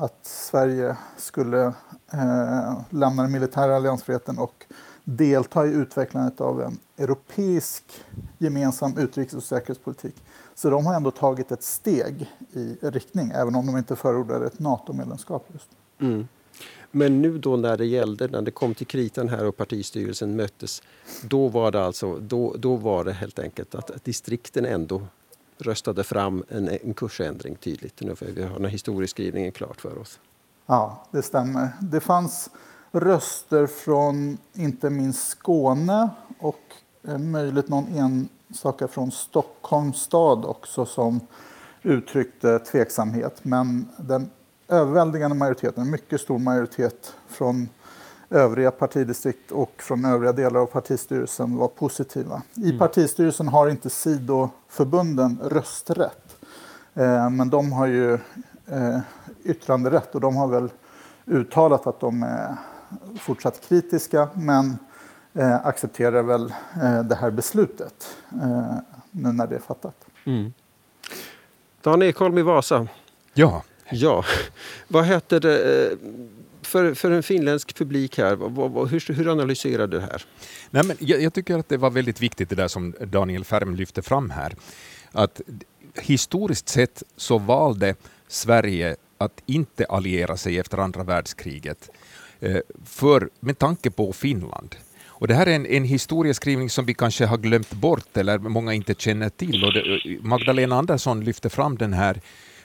Att 0.00 0.18
Sverige 0.22 0.96
skulle 1.16 1.64
eh, 2.12 2.80
lämna 2.90 3.22
den 3.22 3.32
militära 3.32 3.76
alliansfriheten 3.76 4.38
och 4.38 4.66
delta 5.08 5.66
i 5.66 5.70
utvecklandet 5.70 6.40
av 6.40 6.62
en 6.62 6.78
europeisk 6.96 7.84
gemensam 8.38 8.98
utrikes 8.98 9.34
och 9.34 9.42
säkerhetspolitik. 9.42 10.14
Så 10.54 10.70
de 10.70 10.86
har 10.86 10.94
ändå 10.94 11.10
tagit 11.10 11.52
ett 11.52 11.62
steg 11.62 12.30
i 12.52 12.76
riktning, 12.80 13.30
även 13.34 13.54
om 13.54 13.66
de 13.66 13.76
inte 13.76 13.96
förordar 13.96 14.40
ett 14.40 14.58
NATO-medlemskap. 14.58 15.48
just. 15.52 15.68
Mm. 15.98 16.28
Men 16.90 17.22
nu 17.22 17.38
då 17.38 17.56
när 17.56 17.76
det 17.76 17.86
gällde, 17.86 18.28
när 18.28 18.42
det 18.42 18.50
kom 18.50 18.74
till 18.74 18.86
kritan 18.86 19.28
här 19.28 19.46
och 19.46 19.56
partistyrelsen 19.56 20.36
möttes, 20.36 20.82
då 21.22 21.48
var 21.48 21.72
det 21.72 21.84
alltså, 21.84 22.18
då, 22.18 22.54
då 22.58 22.76
var 22.76 23.04
det 23.04 23.12
helt 23.12 23.38
enkelt 23.38 23.74
att 23.74 24.04
distrikten 24.04 24.64
ändå 24.64 25.02
röstade 25.58 26.04
fram 26.04 26.44
en, 26.48 26.68
en 26.68 26.94
kursändring 26.94 27.56
tydligt. 27.56 28.00
Nu 28.00 28.16
får 28.16 28.26
vi 28.26 28.42
har 28.42 28.58
den 28.58 28.70
historieskrivningen 28.70 29.52
klart 29.52 29.80
för 29.80 29.98
oss. 29.98 30.20
Ja, 30.66 31.06
det 31.10 31.22
stämmer. 31.22 31.68
Det 31.80 32.00
fanns 32.00 32.50
röster 33.00 33.66
från 33.66 34.38
inte 34.52 34.90
minst 34.90 35.28
Skåne 35.28 36.10
och 36.38 36.60
eh, 37.08 37.18
möjligt 37.18 37.68
någon 37.68 37.86
enstaka 38.48 38.88
från 38.88 39.10
Stockholms 39.10 39.96
stad 39.96 40.44
också 40.44 40.86
som 40.86 41.20
uttryckte 41.82 42.58
tveksamhet. 42.58 43.38
Men 43.42 43.88
den 43.96 44.30
överväldigande 44.68 45.36
majoriteten, 45.36 45.82
en 45.82 45.90
mycket 45.90 46.20
stor 46.20 46.38
majoritet 46.38 47.14
från 47.28 47.68
övriga 48.30 48.70
partidistrikt 48.70 49.52
och 49.52 49.72
från 49.76 50.04
övriga 50.04 50.32
delar 50.32 50.60
av 50.60 50.66
partistyrelsen 50.66 51.56
var 51.56 51.68
positiva. 51.68 52.42
I 52.54 52.64
mm. 52.64 52.78
partistyrelsen 52.78 53.48
har 53.48 53.68
inte 53.68 53.90
sidoförbunden 53.90 55.38
rösträtt. 55.44 56.36
Eh, 56.94 57.30
men 57.30 57.50
de 57.50 57.72
har 57.72 57.86
ju 57.86 58.14
eh, 58.66 58.98
yttranderätt 59.44 60.14
och 60.14 60.20
de 60.20 60.36
har 60.36 60.48
väl 60.48 60.70
uttalat 61.26 61.86
att 61.86 62.00
de 62.00 62.22
är 62.22 62.56
fortsatt 63.20 63.68
kritiska 63.68 64.28
men 64.34 64.78
eh, 65.34 65.66
accepterar 65.66 66.22
väl 66.22 66.54
eh, 66.82 67.02
det 67.02 67.14
här 67.14 67.30
beslutet 67.30 68.16
eh, 68.32 68.76
nu 69.10 69.32
när 69.32 69.46
det 69.46 69.56
är 69.56 69.60
fattat. 69.60 70.06
Mm. 70.24 70.52
Dan 71.82 72.02
Ekholm 72.02 72.38
i 72.38 72.42
Vasa. 72.42 72.88
Ja. 73.34 73.62
Ja. 73.90 74.24
Vad 74.88 75.04
heter 75.04 75.40
det? 75.40 75.86
Eh, 75.90 75.98
för, 76.62 76.94
för 76.94 77.10
en 77.10 77.22
finländsk 77.22 77.74
publik 77.74 78.18
här, 78.18 78.36
vad, 78.36 78.88
hur, 78.88 79.12
hur 79.12 79.28
analyserar 79.28 79.86
du 79.86 79.98
det 79.98 80.02
här? 80.02 80.24
Nej, 80.70 80.84
men 80.86 80.96
jag, 81.00 81.22
jag, 81.22 81.34
tycker 81.34 81.58
att 81.58 81.68
det 81.68 81.76
var 81.76 81.90
väldigt 81.90 82.20
viktigt 82.20 82.48
det 82.48 82.54
där 82.54 82.68
som 82.68 82.94
Daniel 83.00 83.44
Färm 83.44 83.74
lyfte 83.74 84.02
fram 84.02 84.30
här. 84.30 84.54
Att 85.12 85.40
historiskt 85.94 86.68
sett 86.68 87.02
så 87.16 87.38
valde 87.38 87.94
Sverige 88.28 88.96
att 89.18 89.42
inte 89.46 89.84
alliera 89.84 90.36
sig 90.36 90.58
efter 90.58 90.78
andra 90.78 91.04
världskriget 91.04 91.90
Eh, 92.40 92.60
för, 92.84 93.30
med 93.40 93.58
tanke 93.58 93.90
på 93.90 94.12
Finland. 94.12 94.76
Och 95.18 95.28
det 95.28 95.34
här 95.34 95.46
är 95.46 95.54
en, 95.54 95.66
en 95.66 95.84
historieskrivning 95.84 96.70
som 96.70 96.86
vi 96.86 96.94
kanske 96.94 97.26
har 97.26 97.38
glömt 97.38 97.70
bort 97.70 98.16
eller 98.16 98.38
många 98.38 98.74
inte 98.74 98.94
känner 98.98 99.28
till. 99.28 99.64
Och 99.64 99.72
det, 99.72 99.80
eh, 99.80 100.22
Magdalena 100.22 100.76
Andersson 100.76 101.24
lyfte 101.24 101.48
fram 101.50 101.76
den 101.76 101.92
här 101.92 102.20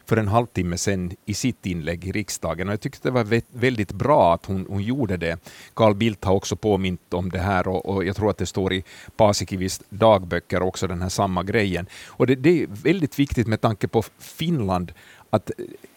för 0.06 0.18
en 0.18 0.28
halvtimme 0.28 0.78
sedan 0.78 1.12
i 1.26 1.34
sitt 1.34 1.66
inlägg 1.66 2.06
i 2.06 2.12
riksdagen. 2.12 2.68
Och 2.68 2.74
jag 2.74 2.82
tyckte 2.82 3.08
det 3.08 3.12
var 3.12 3.42
väldigt 3.60 3.92
bra 3.92 4.34
att 4.34 4.46
hon, 4.46 4.66
hon 4.70 4.84
gjorde 4.84 5.18
det. 5.18 5.38
Carl 5.74 5.96
Bildt 5.96 6.24
har 6.24 6.34
också 6.34 6.56
påmint 6.56 7.14
om 7.14 7.30
det 7.30 7.40
här 7.40 7.68
och, 7.68 7.86
och 7.86 8.06
jag 8.06 8.16
tror 8.16 8.30
att 8.30 8.38
det 8.38 8.46
står 8.46 8.74
i 8.74 8.84
Paasikivis 9.16 9.82
dagböcker 9.90 10.62
också, 10.62 10.88
den 10.88 11.02
här 11.02 11.10
samma 11.10 11.44
grejen. 11.44 11.86
Och 12.08 12.28
det, 12.28 12.36
det 12.36 12.64
är 12.64 12.68
väldigt 12.84 13.20
viktigt 13.20 13.48
med 13.48 13.62
tanke 13.62 13.88
på 13.88 14.04
Finland, 14.20 14.92
att 15.30 15.52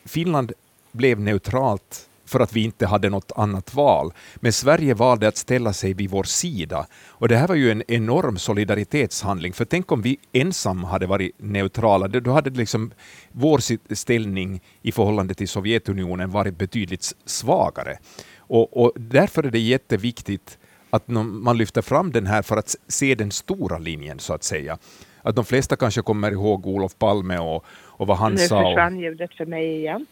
Finland 0.04 0.52
blev 0.92 1.20
neutralt 1.20 2.08
för 2.34 2.40
att 2.40 2.52
vi 2.52 2.64
inte 2.64 2.86
hade 2.86 3.10
något 3.10 3.32
annat 3.36 3.74
val. 3.74 4.12
Men 4.36 4.52
Sverige 4.52 4.94
valde 4.94 5.28
att 5.28 5.36
ställa 5.36 5.72
sig 5.72 5.94
vid 5.94 6.10
vår 6.10 6.24
sida. 6.24 6.86
Och 7.06 7.28
det 7.28 7.36
här 7.36 7.48
var 7.48 7.54
ju 7.54 7.70
en 7.70 7.82
enorm 7.88 8.38
solidaritetshandling, 8.38 9.52
för 9.52 9.64
tänk 9.64 9.92
om 9.92 10.02
vi 10.02 10.18
ensam 10.32 10.84
hade 10.84 11.06
varit 11.06 11.32
neutrala, 11.38 12.08
då 12.08 12.32
hade 12.32 12.50
liksom 12.50 12.90
vår 13.32 13.94
ställning 13.94 14.60
i 14.82 14.92
förhållande 14.92 15.34
till 15.34 15.48
Sovjetunionen 15.48 16.30
varit 16.30 16.58
betydligt 16.58 17.12
svagare. 17.24 17.98
Och, 18.38 18.76
och 18.76 18.92
därför 18.96 19.42
är 19.42 19.50
det 19.50 19.58
jätteviktigt 19.58 20.58
att 20.90 21.08
man 21.08 21.58
lyfter 21.58 21.82
fram 21.82 22.12
den 22.12 22.26
här 22.26 22.42
för 22.42 22.56
att 22.56 22.76
se 22.88 23.14
den 23.14 23.30
stora 23.30 23.78
linjen, 23.78 24.18
så 24.18 24.34
att 24.34 24.44
säga. 24.44 24.78
Att 25.22 25.36
de 25.36 25.44
flesta 25.44 25.76
kanske 25.76 26.02
kommer 26.02 26.30
ihåg 26.30 26.66
Olof 26.66 26.98
Palme 26.98 27.38
och, 27.38 27.64
och 27.98 28.06
vad 28.06 28.16
han 28.16 28.32
nu 28.32 28.38
sa. 28.38 28.60
Nu 28.60 28.66
försvann 28.66 28.98
ljudet 28.98 29.34
för 29.34 29.46
mig 29.46 29.76
igen. 29.76 30.06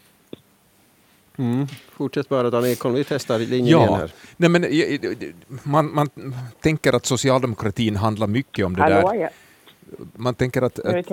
Mm. 1.37 1.67
Fortsätt 1.91 2.29
bara 2.29 2.49
Dan 2.49 2.65
Ekholm, 2.65 2.95
vi 2.95 3.03
testar 3.03 3.39
linjen 3.39 3.67
ja. 3.67 3.79
igen 3.79 3.99
här. 3.99 4.11
Nej, 4.37 4.49
men, 4.49 4.65
man, 5.63 5.93
man 5.93 6.09
tänker 6.61 6.93
att 6.93 7.05
socialdemokratin 7.05 7.95
handlar 7.95 8.27
mycket 8.27 8.65
om 8.65 8.75
det 8.75 8.81
Hallå, 8.81 9.11
där. 9.11 9.19
Ja. 9.19 9.29
Man 10.15 10.35
tänker 10.35 10.61
att, 10.61 10.79
att, 10.79 11.11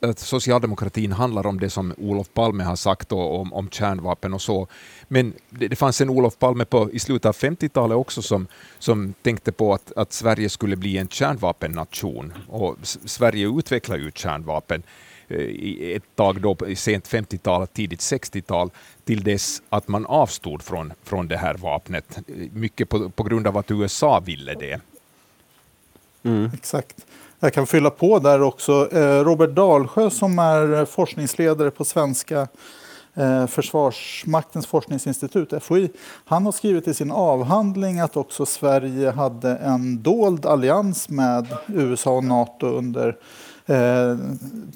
att, 0.00 0.18
socialdemokratin 0.18 1.12
handlar 1.12 1.46
om 1.46 1.60
det 1.60 1.70
som 1.70 1.94
Olof 1.98 2.26
Palme 2.34 2.64
har 2.64 2.76
sagt 2.76 3.12
och, 3.12 3.40
om, 3.40 3.52
om 3.52 3.70
kärnvapen 3.70 4.34
och 4.34 4.42
så. 4.42 4.66
Men 5.08 5.32
det, 5.50 5.68
det 5.68 5.76
fanns 5.76 6.00
en 6.00 6.10
Olof 6.10 6.38
Palme 6.38 6.64
på, 6.64 6.90
i 6.92 6.98
slutet 6.98 7.26
av 7.26 7.34
50-talet 7.34 7.96
också 7.96 8.22
som, 8.22 8.46
som 8.78 9.14
tänkte 9.22 9.52
på 9.52 9.74
att, 9.74 9.92
att 9.96 10.12
Sverige 10.12 10.48
skulle 10.48 10.76
bli 10.76 10.98
en 10.98 11.08
kärnvapennation. 11.08 12.32
Och 12.48 12.76
Sverige 12.82 13.48
utvecklar 13.58 13.96
ju 13.96 14.10
kärnvapen. 14.14 14.82
Eh, 15.28 15.38
i 15.38 15.94
ett 15.94 16.16
tag 16.16 16.40
då 16.40 16.56
i 16.68 16.76
sent 16.76 17.08
50-tal, 17.08 17.66
tidigt 17.66 18.00
60-tal, 18.00 18.70
till 19.04 19.24
dess 19.24 19.62
att 19.68 19.88
man 19.88 20.06
avstod 20.06 20.62
från, 20.62 20.92
från 21.04 21.28
det 21.28 21.36
här 21.36 21.54
vapnet. 21.54 22.18
Mycket 22.52 22.88
på, 22.88 23.10
på 23.10 23.22
grund 23.22 23.46
av 23.46 23.56
att 23.56 23.70
USA 23.70 24.20
ville 24.20 24.54
det. 24.54 24.80
Mm. 26.22 26.50
Exakt. 26.54 27.06
Jag 27.40 27.52
kan 27.52 27.66
fylla 27.66 27.90
på 27.90 28.18
där 28.18 28.42
också. 28.42 28.88
Eh, 28.92 29.24
Robert 29.24 29.50
Dalsjö 29.50 30.10
som 30.10 30.38
är 30.38 30.84
forskningsledare 30.84 31.70
på 31.70 31.84
svenska 31.84 32.48
eh, 33.14 33.46
Försvarsmaktens 33.46 34.66
forskningsinstitut, 34.66 35.62
FOI, 35.62 35.90
han 36.24 36.44
har 36.44 36.52
skrivit 36.52 36.88
i 36.88 36.94
sin 36.94 37.10
avhandling 37.10 38.00
att 38.00 38.16
också 38.16 38.46
Sverige 38.46 39.10
hade 39.10 39.56
en 39.56 40.02
dold 40.02 40.46
allians 40.46 41.08
med 41.08 41.46
USA 41.66 42.10
och 42.10 42.24
NATO 42.24 42.66
under 42.66 43.08
eh, 43.08 43.14
Eh, 43.66 44.16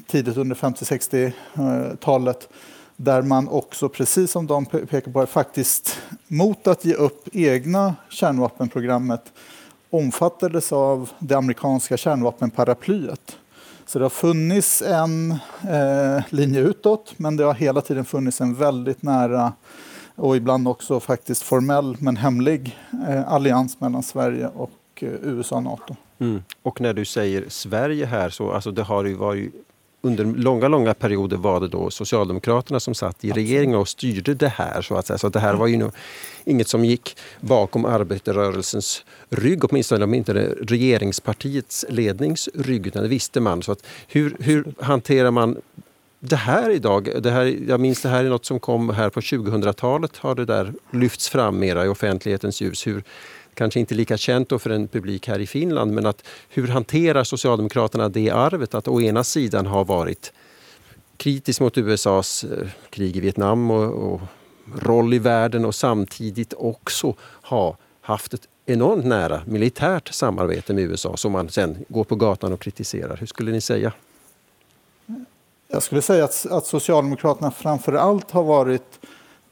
tidigt 0.06 0.37
under 0.37 0.56
50-60-talet 0.56 2.49
där 2.97 3.23
man 3.23 3.49
också, 3.49 3.88
precis 3.88 4.30
som 4.30 4.47
de 4.47 4.66
pekar 4.66 5.12
på, 5.12 5.26
faktiskt 5.26 5.99
mot 6.26 6.66
att 6.66 6.85
ge 6.85 6.94
upp 6.94 7.28
egna 7.32 7.94
kärnvapenprogrammet 8.09 9.32
omfattades 9.90 10.73
av 10.73 11.11
det 11.18 11.35
amerikanska 11.35 11.97
kärnvapenparaplyet. 11.97 13.37
Så 13.87 13.99
det 13.99 14.04
har 14.04 14.11
funnits 14.11 14.82
en 14.82 15.30
eh, 15.70 16.23
linje 16.28 16.61
utåt, 16.61 17.14
men 17.16 17.37
det 17.37 17.44
har 17.44 17.54
hela 17.54 17.80
tiden 17.80 18.04
funnits 18.04 18.40
en 18.40 18.54
väldigt 18.54 19.02
nära 19.02 19.52
och 20.14 20.37
ibland 20.37 20.68
också 20.68 21.00
faktiskt 21.00 21.42
formell 21.42 21.97
men 22.00 22.16
hemlig 22.16 22.78
eh, 23.09 23.32
allians 23.32 23.80
mellan 23.80 24.02
Sverige 24.02 24.49
och 24.49 24.70
eh, 24.97 25.09
USA 25.09 25.56
och 25.56 25.62
NATO. 25.62 25.97
Mm. 26.21 26.43
Och 26.62 26.81
när 26.81 26.95
du 26.95 27.05
säger 27.05 27.45
Sverige 27.49 28.07
här 28.07 28.31
så 28.31 28.53
alltså 28.53 28.71
det 28.71 28.83
har 28.83 29.05
ju 29.05 29.15
varit 29.15 29.55
under 30.03 30.25
långa, 30.25 30.69
långa 30.69 30.95
perioder 30.95 31.37
var 31.37 31.61
det 31.61 31.69
då 31.69 31.91
Socialdemokraterna 31.91 32.81
som 32.81 32.95
satt 32.95 33.25
i 33.25 33.31
regeringen 33.31 33.77
och 33.77 33.89
styrde 33.89 34.35
det 34.35 34.49
här. 34.49 34.83
Så 34.83 34.95
att 34.97 35.07
säga. 35.07 35.19
Så 35.19 35.29
det 35.29 35.41
här 35.41 35.55
var 35.55 35.67
ju 35.67 35.77
nog 35.77 35.93
inget 36.45 36.69
som 36.69 36.85
gick 36.85 37.17
bakom 37.41 37.85
arbetarrörelsens 37.85 39.05
rygg, 39.31 39.65
åtminstone 39.65 40.05
om 40.05 40.15
inte 40.15 40.33
regeringspartiets 40.61 41.85
lednings 41.89 42.49
rygg, 42.55 42.87
utan 42.87 43.03
det 43.03 43.09
visste 43.09 43.41
man. 43.41 43.62
Så 43.62 43.73
att 43.73 43.87
hur, 44.09 44.37
hur 44.41 44.75
hanterar 44.79 45.31
man 45.31 45.57
det 46.21 46.37
här 46.37 46.71
idag? 46.71 47.23
Det 47.23 47.31
här, 47.31 47.57
jag 47.69 47.81
minns 47.81 48.03
det 48.03 48.09
här 48.09 48.25
är 48.25 48.29
något 48.29 48.45
som 48.45 48.61
kom 48.61 48.91
här 48.91 49.11
på 49.11 49.21
2000-talet, 49.21 50.17
har 50.17 50.35
det 50.35 50.45
där 50.45 50.73
lyfts 50.91 51.29
fram 51.29 51.59
mera 51.59 51.85
i 51.85 51.89
offentlighetens 51.89 52.61
ljus. 52.61 52.87
Hur, 52.87 53.05
kanske 53.54 53.80
inte 53.80 53.95
lika 53.95 54.16
känt 54.16 54.49
för 54.62 54.71
en 54.71 54.88
publik 54.88 55.28
här 55.28 55.38
i 55.38 55.47
Finland, 55.47 55.92
men 55.92 56.07
att 56.07 56.26
hur 56.49 56.69
hanterar 56.69 57.25
Socialdemokraterna 57.25 58.09
det 58.09 58.30
arvet 58.30 58.75
att 58.75 58.88
å 58.88 59.00
ena 59.00 59.25
sidan 59.25 59.66
ha 59.66 59.85
varit 59.85 60.33
kritisk 61.16 61.61
mot 61.61 61.78
USAs 61.78 62.45
eh, 62.45 62.69
krig 62.90 63.16
i 63.16 63.21
Vietnam 63.21 63.71
och, 63.71 64.12
och 64.12 64.21
roll 64.83 65.14
i 65.14 65.19
världen 65.19 65.64
och 65.64 65.75
samtidigt 65.75 66.54
också 66.57 67.14
ha 67.42 67.76
haft 68.00 68.35
ett 68.35 68.49
enormt 68.66 69.04
nära 69.04 69.42
militärt 69.47 70.14
samarbete 70.14 70.75
med 70.75 70.85
USA 70.85 71.16
som 71.16 71.33
man 71.33 71.49
sen 71.49 71.85
går 71.88 72.04
på 72.04 72.16
gatan 72.16 72.52
och 72.52 72.61
kritiserar. 72.61 73.16
Hur 73.16 73.26
skulle 73.26 73.52
ni 73.52 73.61
säga? 73.61 73.92
Jag 75.69 75.83
skulle 75.83 76.02
säga 76.02 76.25
att, 76.25 76.47
att 76.50 76.66
Socialdemokraterna 76.66 77.50
framför 77.50 77.92
allt 77.92 78.30
har 78.30 78.42
varit 78.42 79.00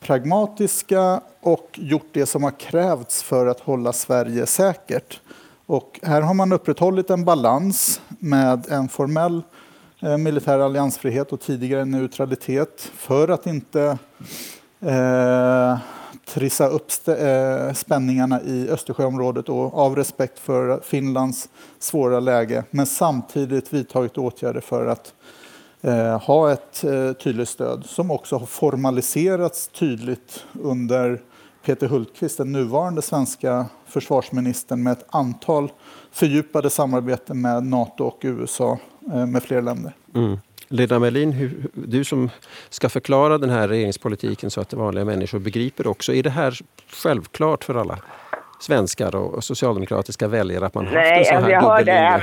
pragmatiska 0.00 1.20
och 1.40 1.70
gjort 1.74 2.08
det 2.12 2.26
som 2.26 2.42
har 2.42 2.50
krävts 2.50 3.22
för 3.22 3.46
att 3.46 3.60
hålla 3.60 3.92
Sverige 3.92 4.46
säkert. 4.46 5.20
Och 5.66 6.00
här 6.02 6.20
har 6.22 6.34
man 6.34 6.52
upprätthållit 6.52 7.10
en 7.10 7.24
balans 7.24 8.00
med 8.08 8.66
en 8.70 8.88
formell 8.88 9.42
eh, 10.02 10.16
militär 10.16 10.58
alliansfrihet 10.58 11.32
och 11.32 11.40
tidigare 11.40 11.84
neutralitet 11.84 12.90
för 12.94 13.28
att 13.28 13.46
inte 13.46 13.98
eh, 14.80 15.78
trissa 16.26 16.68
upp 16.68 16.90
eh, 17.06 17.72
spänningarna 17.72 18.42
i 18.42 18.68
Östersjöområdet 18.68 19.48
och 19.48 19.78
av 19.78 19.96
respekt 19.96 20.38
för 20.38 20.80
Finlands 20.80 21.48
svåra 21.78 22.20
läge 22.20 22.64
men 22.70 22.86
samtidigt 22.86 23.72
vidtagit 23.72 24.18
åtgärder 24.18 24.60
för 24.60 24.86
att 24.86 25.14
eh, 25.82 26.20
ha 26.20 26.52
ett 26.52 26.84
eh, 26.84 27.12
tydligt 27.12 27.48
stöd 27.48 27.84
som 27.86 28.10
också 28.10 28.36
har 28.36 28.46
formaliserats 28.46 29.68
tydligt 29.68 30.44
under 30.62 31.20
Peter 31.64 31.86
Hultqvist, 31.86 32.38
den 32.38 32.52
nuvarande 32.52 33.02
svenska 33.02 33.66
försvarsministern 33.86 34.82
med 34.82 34.92
ett 34.92 35.06
antal 35.08 35.72
fördjupade 36.12 36.70
samarbeten 36.70 37.40
med 37.40 37.66
Nato 37.66 38.04
och 38.04 38.18
USA 38.22 38.78
med 39.26 39.42
fler 39.42 39.62
länder. 39.62 39.92
Mm. 40.14 40.38
Lena 40.68 40.98
Melin, 40.98 41.64
du 41.72 42.04
som 42.04 42.30
ska 42.70 42.88
förklara 42.88 43.38
den 43.38 43.50
här 43.50 43.68
regeringspolitiken 43.68 44.50
så 44.50 44.60
att 44.60 44.72
vanliga 44.72 45.04
människor 45.04 45.38
begriper 45.38 45.86
också. 45.86 46.14
Är 46.14 46.22
det 46.22 46.30
här 46.30 46.58
självklart 46.92 47.64
för 47.64 47.74
alla 47.74 47.98
svenskar 48.60 49.16
och 49.16 49.44
socialdemokratiska 49.44 50.28
väljare 50.28 50.66
att 50.66 50.74
man 50.74 50.86
har 50.86 50.94
haft 50.94 51.06
en 51.06 51.24
sån 51.24 51.42
här 51.42 51.50
jag 51.50 51.62
dubbellinje? 51.62 52.22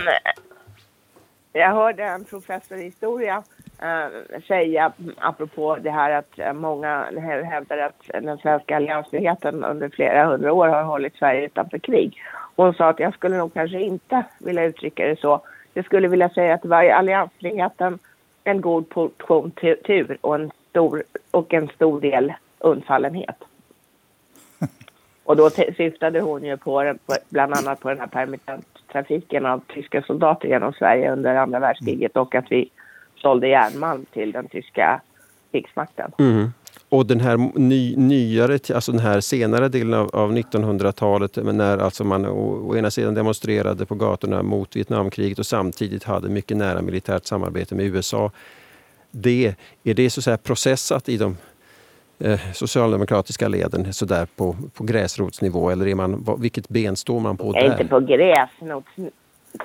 Jag 1.59 1.73
hörde 1.73 2.03
en 2.03 2.25
professor 2.25 2.77
i 2.77 2.83
historia 2.83 3.43
äh, 3.81 4.41
säga, 4.47 4.91
apropå 5.17 5.77
det 5.81 5.91
här 5.91 6.11
att 6.11 6.55
många 6.55 7.05
hävdar 7.51 7.77
att 7.77 8.23
den 8.23 8.37
svenska 8.37 8.75
alliansfriheten 8.75 9.63
under 9.63 9.89
flera 9.89 10.25
hundra 10.25 10.53
år 10.53 10.67
har 10.67 10.83
hållit 10.83 11.15
Sverige 11.15 11.45
utanför 11.45 11.77
krig. 11.77 12.17
Hon 12.55 12.73
sa 12.73 12.89
att 12.89 12.99
jag 12.99 13.13
skulle 13.13 13.37
nog 13.37 13.53
kanske 13.53 13.81
inte 13.81 14.23
vilja 14.39 14.63
uttrycka 14.63 15.07
det 15.07 15.19
så. 15.19 15.41
Jag 15.73 15.85
skulle 15.85 16.07
vilja 16.07 16.29
säga 16.29 16.53
att 16.53 16.61
det 16.61 16.67
var 16.67 16.89
alliansfriheten 16.89 17.99
en 18.43 18.61
god 18.61 18.89
portion 18.89 19.51
tur 19.85 20.17
och 20.21 20.35
en 20.35 20.51
stor, 20.69 21.03
och 21.31 21.53
en 21.53 21.67
stor 21.67 22.01
del 22.01 22.33
undfallenhet. 22.59 23.37
Och 25.23 25.35
då 25.35 25.49
syftade 25.49 26.19
hon 26.19 26.43
ju 26.43 26.57
på, 26.57 26.95
bland 27.29 27.53
annat 27.53 27.79
på 27.79 27.89
den 27.89 27.99
här 27.99 28.07
permittenttrafiken 28.93 29.45
av 29.45 29.61
tyska 29.73 30.01
soldater 30.01 30.47
genom 30.47 30.73
Sverige 30.73 31.11
under 31.11 31.35
andra 31.35 31.59
världskriget 31.59 32.17
och 32.17 32.35
att 32.35 32.45
vi 32.49 32.69
sålde 33.15 33.47
järnmalm 33.47 34.05
till 34.13 34.31
den 34.31 34.47
tyska 34.47 35.01
krigsmakten. 35.51 36.11
Mm. 36.19 36.49
Och 36.89 37.05
den 37.05 37.19
här 37.19 37.59
ny, 37.59 37.95
nyare, 37.95 38.53
alltså 38.75 38.91
den 38.91 39.01
här 39.01 39.19
senare 39.19 39.69
delen 39.69 39.93
av, 39.93 40.09
av 40.13 40.31
1900-talet 40.31 41.35
när 41.35 41.77
alltså 41.77 42.03
man 42.03 42.25
å, 42.25 42.69
å, 42.69 42.77
ena 42.77 42.91
sidan 42.91 43.13
demonstrerade 43.13 43.85
på 43.85 43.95
gatorna 43.95 44.43
mot 44.43 44.75
Vietnamkriget 44.75 45.39
och 45.39 45.45
samtidigt 45.45 46.03
hade 46.03 46.29
mycket 46.29 46.57
nära 46.57 46.81
militärt 46.81 47.25
samarbete 47.25 47.75
med 47.75 47.85
USA. 47.85 48.31
Det, 49.11 49.55
är 49.83 49.93
det 49.93 50.09
så 50.09 50.31
att 50.31 50.43
processat 50.43 51.09
i 51.09 51.17
de 51.17 51.37
eh, 52.19 52.39
socialdemokratiska 52.53 53.47
leden 53.47 53.93
så 53.93 54.05
där 54.05 54.25
på, 54.25 54.55
på 54.73 54.83
gräsrotsnivå 54.83 55.69
eller 55.69 55.87
är 55.87 55.95
man, 55.95 56.25
vilket 56.39 56.69
ben 56.69 56.95
står 56.95 57.19
man 57.19 57.37
på 57.37 57.51
där? 57.51 57.71
Inte 57.71 57.85
på, 57.85 57.99
gräsrots, 57.99 58.95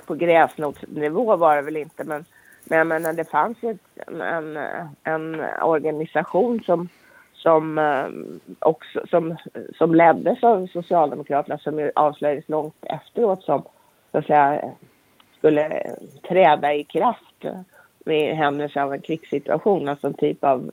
på 0.06 0.14
gräsrotsnivå 0.14 1.36
var 1.36 1.56
det 1.56 1.62
väl 1.62 1.76
inte 1.76 2.04
men, 2.04 2.24
men 2.64 2.78
jag 2.78 2.86
menar, 2.86 3.12
det 3.12 3.30
fanns 3.30 3.58
ju 3.62 3.78
en, 4.20 4.58
en 5.04 5.40
organisation 5.62 6.62
som 6.66 6.88
som, 7.42 7.78
eh, 7.78 8.06
också, 8.58 9.00
som, 9.10 9.36
som 9.78 9.94
leddes 9.94 10.44
av 10.44 10.66
Socialdemokraterna 10.66 11.58
som 11.58 11.90
avslöjades 11.94 12.48
långt 12.48 12.74
efteråt 12.82 13.42
som 13.42 13.62
så 14.12 14.18
att 14.18 14.26
säga, 14.26 14.72
skulle 15.38 15.82
träda 16.28 16.74
i 16.74 16.84
kraft 16.84 17.44
med 18.04 18.36
händelse 18.36 18.82
av 18.82 18.92
en 18.92 19.00
krigssituation, 19.00 19.88
alltså 19.88 20.06
en 20.06 20.14
typ 20.14 20.44
av 20.44 20.70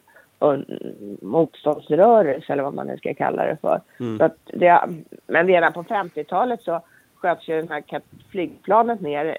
motståndsrörelse 1.21 2.53
eller 2.53 2.63
vad 2.63 2.73
man 2.73 2.87
nu 2.87 2.97
ska 2.97 3.13
kalla 3.13 3.45
det 3.45 3.57
för. 3.61 3.81
Mm. 3.99 4.17
Så 4.17 4.23
att 4.23 4.37
det, 4.45 4.81
men 5.27 5.47
redan 5.47 5.73
på 5.73 5.83
50-talet 5.83 6.61
så 6.61 6.81
sköts 7.15 7.47
ju 7.47 7.61
det 7.61 7.73
här 7.73 8.01
flygplanet 8.31 9.01
ner 9.01 9.37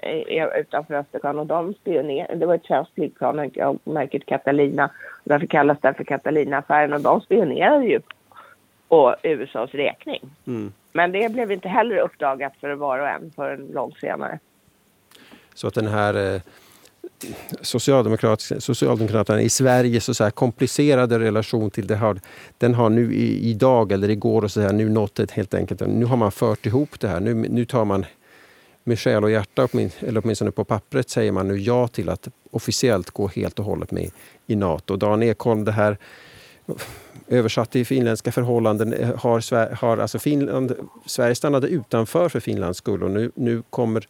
utanför 0.59 0.93
Östersjön 0.93 1.39
och 1.39 1.45
de 1.45 1.73
spionerade. 1.73 2.35
Det 2.35 2.45
var 2.45 2.55
ett 2.55 2.65
svenskt 2.65 2.93
flygplan 2.93 3.51
av 3.61 3.79
märket 3.83 4.25
Catalina. 4.25 4.89
Därför 5.23 5.47
kallas 5.47 5.77
det 5.81 5.93
för 5.93 6.03
Catalina-affären 6.03 6.93
och 6.93 7.01
de 7.01 7.21
spionerade 7.21 7.85
ju 7.85 7.99
på 8.87 9.15
USAs 9.23 9.71
räkning. 9.71 10.21
Mm. 10.47 10.73
Men 10.93 11.11
det 11.11 11.33
blev 11.33 11.51
inte 11.51 11.69
heller 11.69 11.97
uppdagat 11.97 12.53
för 12.59 12.71
var 12.71 12.99
och 12.99 13.07
en 13.07 13.31
förrän 13.35 13.67
långt 13.73 13.99
senare. 13.99 14.39
Så 15.53 15.67
att 15.67 15.73
den 15.73 15.87
här 15.87 16.35
eh, 16.35 16.41
Socialdemokraterna 17.61 19.41
i 19.41 19.49
Sverige 19.49 20.01
så, 20.01 20.13
så 20.13 20.23
här, 20.23 20.31
komplicerade 20.31 21.19
relation 21.19 21.71
till 21.71 21.87
det 21.87 21.95
här, 21.95 22.21
den 22.57 22.73
har 22.73 22.89
nu 22.89 23.13
i, 23.13 23.49
idag 23.49 23.91
eller 23.91 24.09
igår 24.09 24.43
och 24.43 24.51
så 24.51 24.61
här, 24.61 24.73
nu 24.73 24.89
nått 24.89 25.19
ett 25.19 25.31
helt 25.31 25.53
enkelt, 25.53 25.79
nu 25.79 26.05
har 26.05 26.17
man 26.17 26.31
fört 26.31 26.65
ihop 26.65 26.99
det 26.99 27.07
här. 27.07 27.19
Nu, 27.19 27.33
nu 27.33 27.65
tar 27.65 27.85
man 27.85 28.05
med 28.83 28.99
själ 28.99 29.23
och 29.23 29.31
hjärta, 29.31 29.67
eller 29.99 30.21
åtminstone 30.23 30.51
på 30.51 30.63
pappret, 30.63 31.09
säger 31.09 31.31
man 31.31 31.47
nu 31.47 31.57
ja 31.57 31.87
till 31.87 32.09
att 32.09 32.27
officiellt 32.51 33.11
gå 33.11 33.27
helt 33.27 33.59
och 33.59 33.65
hållet 33.65 33.91
med 33.91 34.11
i 34.47 34.55
Nato. 34.55 34.95
Dan 34.95 35.23
Ekholm, 35.23 35.65
det 35.65 35.71
här 35.71 35.97
översatt 37.27 37.71
till 37.71 37.85
finländska 37.85 38.31
förhållanden 38.31 38.93
eh, 38.93 39.15
har, 39.15 39.75
har 39.75 39.97
alltså 39.97 40.19
Finland, 40.19 40.75
Sverige 41.05 41.35
stannade 41.35 41.67
utanför 41.67 42.29
för 42.29 42.39
Finlands 42.39 42.77
skull 42.77 43.03
och 43.03 43.11
nu, 43.11 43.31
nu 43.35 43.63
kommer 43.69 44.07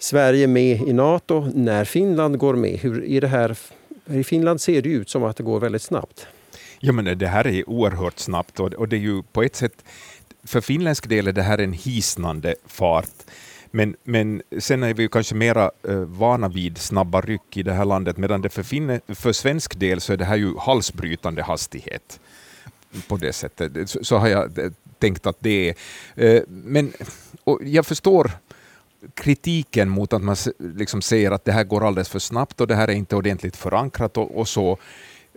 Sverige 0.00 0.46
med 0.46 0.80
i 0.88 0.92
Nato 0.92 1.50
när 1.54 1.84
Finland 1.84 2.38
går 2.38 2.54
med. 2.54 2.78
Hur 2.78 3.04
är 3.04 3.20
det 3.20 3.28
här? 3.28 3.58
I 4.06 4.24
Finland 4.24 4.60
ser 4.60 4.82
det 4.82 4.88
ut 4.88 5.10
som 5.10 5.24
att 5.24 5.36
det 5.36 5.42
går 5.42 5.60
väldigt 5.60 5.82
snabbt. 5.82 6.26
Ja, 6.78 6.92
men 6.92 7.18
det 7.18 7.26
här 7.26 7.46
är 7.46 7.70
oerhört 7.70 8.18
snabbt 8.18 8.60
och 8.60 8.88
det 8.88 8.96
är 8.96 9.00
ju 9.00 9.22
på 9.22 9.42
ett 9.42 9.56
sätt, 9.56 9.84
för 10.44 10.60
finländsk 10.60 11.08
del 11.08 11.28
är 11.28 11.32
det 11.32 11.42
här 11.42 11.58
en 11.58 11.72
hisnande 11.72 12.54
fart. 12.66 13.10
Men, 13.70 13.96
men 14.04 14.42
sen 14.58 14.82
är 14.82 14.94
vi 14.94 15.08
kanske 15.08 15.34
mera 15.34 15.70
eh, 15.88 15.94
vana 15.94 16.48
vid 16.48 16.78
snabba 16.78 17.20
ryck 17.20 17.56
i 17.56 17.62
det 17.62 17.72
här 17.72 17.84
landet, 17.84 18.16
medan 18.16 18.42
det 18.42 18.48
för, 18.48 18.62
finne, 18.62 19.00
för 19.08 19.32
svensk 19.32 19.78
del 19.78 20.00
så 20.00 20.12
är 20.12 20.16
det 20.16 20.24
här 20.24 20.36
ju 20.36 20.56
halsbrytande 20.58 21.42
hastighet. 21.42 22.20
På 23.08 23.16
det 23.16 23.32
sättet. 23.32 23.90
Så, 23.90 24.04
så 24.04 24.16
har 24.16 24.28
jag 24.28 24.58
eh, 24.58 24.70
tänkt 24.98 25.26
att 25.26 25.36
det 25.40 25.68
är. 25.68 25.74
Uh, 26.24 26.42
men 26.48 26.92
jag 27.60 27.86
förstår 27.86 28.30
kritiken 29.14 29.88
mot 29.88 30.12
att 30.12 30.22
man 30.22 30.36
liksom 30.58 31.02
säger 31.02 31.30
att 31.30 31.44
det 31.44 31.52
här 31.52 31.64
går 31.64 31.86
alldeles 31.86 32.08
för 32.08 32.18
snabbt 32.18 32.60
och 32.60 32.66
det 32.66 32.74
här 32.74 32.88
är 32.88 32.92
inte 32.92 33.16
ordentligt 33.16 33.56
förankrat 33.56 34.16
och, 34.16 34.38
och 34.38 34.48
så. 34.48 34.78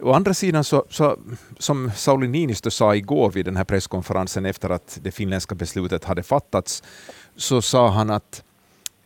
Å 0.02 0.14
andra 0.14 0.34
sidan, 0.34 0.64
så, 0.64 0.86
så, 0.90 1.18
som 1.58 1.92
Sauli 1.96 2.28
Niinistö 2.28 2.72
sa 2.72 2.96
igår 2.96 3.32
vid 3.32 3.46
den 3.46 3.58
här 3.58 3.64
presskonferensen 3.64 4.46
efter 4.46 4.70
att 4.70 5.00
det 5.02 5.12
finländska 5.12 5.56
beslutet 5.56 6.04
hade 6.04 6.24
fattats, 6.24 6.84
så 7.36 7.62
sa 7.62 7.90
han 7.90 8.10
att 8.10 8.44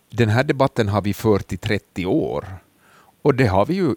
den 0.10 0.30
här 0.30 0.44
debatten 0.44 0.88
har 0.88 1.02
vi 1.02 1.14
fört 1.14 1.54
i 1.54 1.58
30 1.58 2.06
år. 2.06 2.46
Och 3.22 3.36
det 3.36 3.48
har 3.48 3.66
vi 3.66 3.74
ju 3.74 3.96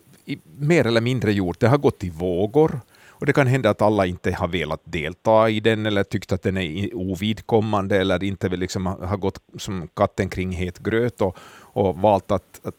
mer 0.59 0.87
eller 0.87 1.01
mindre 1.01 1.33
gjort. 1.33 1.61
Det 1.61 1.68
har 1.68 1.79
gått 1.79 2.05
i 2.05 2.11
vågor. 2.11 2.81
Och 3.20 3.26
det 3.26 3.33
kan 3.33 3.46
hända 3.46 3.70
att 3.70 3.83
alla 3.83 4.06
inte 4.06 4.33
har 4.33 4.48
velat 4.48 4.80
delta 4.85 5.50
i 5.50 5.61
den 5.61 5.87
eller 5.87 6.04
tyckt 6.04 6.33
att 6.33 6.42
den 6.42 6.56
är 6.56 6.94
ovidkommande 6.94 8.00
eller 8.00 8.24
inte 8.24 8.48
liksom 8.48 8.87
har 8.87 9.16
gått 9.16 9.40
som 9.59 9.88
katten 9.96 10.28
kring 10.28 10.52
het 10.52 10.78
gröt 10.78 11.20
och, 11.20 11.37
och 11.72 11.96
valt 11.96 12.30
att, 12.30 12.61
att 12.64 12.74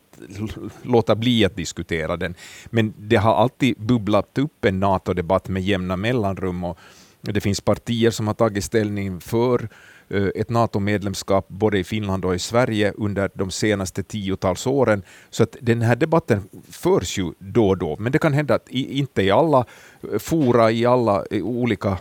låta 0.82 1.16
bli 1.16 1.46
att 1.46 1.56
diskutera 1.56 2.18
den. 2.18 2.36
Men 2.66 2.94
det 2.98 3.16
har 3.16 3.36
alltid 3.36 3.78
bubblat 3.78 4.38
upp 4.38 4.66
en 4.66 4.80
NATO-debatt 4.80 5.50
med 5.50 5.64
jämna 5.64 5.98
mellanrum 5.98 6.64
och 6.64 6.78
det 7.22 7.42
finns 7.42 7.62
partier 7.62 8.12
som 8.12 8.28
har 8.28 8.34
tagit 8.34 8.64
ställning 8.64 9.22
för 9.22 9.70
Eh, 10.14 10.28
ett 10.36 10.50
NATO-medlemskap 10.50 11.46
både 11.48 11.80
i 11.80 11.84
Finland 11.84 12.26
och 12.26 12.36
i 12.36 12.40
Sverige 12.40 12.94
under 12.98 13.30
de 13.34 13.52
senaste 13.52 14.04
tiotals 14.04 14.68
åren. 14.68 15.04
Så 15.30 15.44
att 15.44 15.56
den 15.62 15.82
här 15.82 15.96
debatten 15.96 16.44
förs 16.70 17.18
ju 17.18 17.32
då 17.40 17.70
och 17.70 17.78
då, 17.78 17.96
men 18.00 18.12
det 18.12 18.20
kan 18.20 18.34
hända 18.34 18.56
att 18.56 18.70
inte 18.70 19.22
i 19.22 19.32
alla 19.32 19.66
eh, 20.12 20.20
fora, 20.20 20.72
i 20.72 20.86
alla 20.86 21.26
eh, 21.32 21.44
olika 21.44 21.98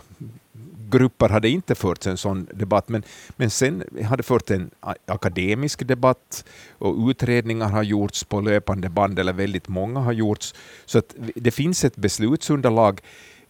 grupper 0.89 1.29
hade 1.29 1.49
inte 1.49 1.75
förts 1.75 2.07
en 2.07 2.17
sån 2.17 2.47
debatt, 2.53 2.89
men, 2.89 3.03
men 3.35 3.49
sen 3.49 3.83
hade 4.05 4.23
förts 4.23 4.51
en 4.51 4.69
akademisk 5.05 5.87
debatt 5.87 6.45
och 6.77 7.09
utredningar 7.09 7.69
har 7.69 7.83
gjorts 7.83 8.23
på 8.23 8.41
löpande 8.41 8.89
band, 8.89 9.19
eller 9.19 9.33
väldigt 9.33 9.67
många 9.67 9.99
har 9.99 10.13
gjorts, 10.13 10.53
så 10.85 10.97
att 10.97 11.15
det 11.35 11.51
finns 11.51 11.85
ett 11.85 11.95
beslutsunderlag. 11.95 13.01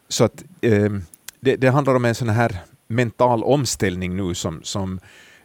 Så 0.08 0.24
att 0.24 0.44
eh, 0.62 0.92
det, 1.40 1.56
det 1.56 1.70
handlar 1.70 1.96
om 1.96 2.06
en 2.06 2.16
sån 2.16 2.30
här 2.30 2.62
mental 2.92 3.44
omställning 3.44 4.16
nu 4.16 4.34
som, 4.34 4.64
som 4.64 5.00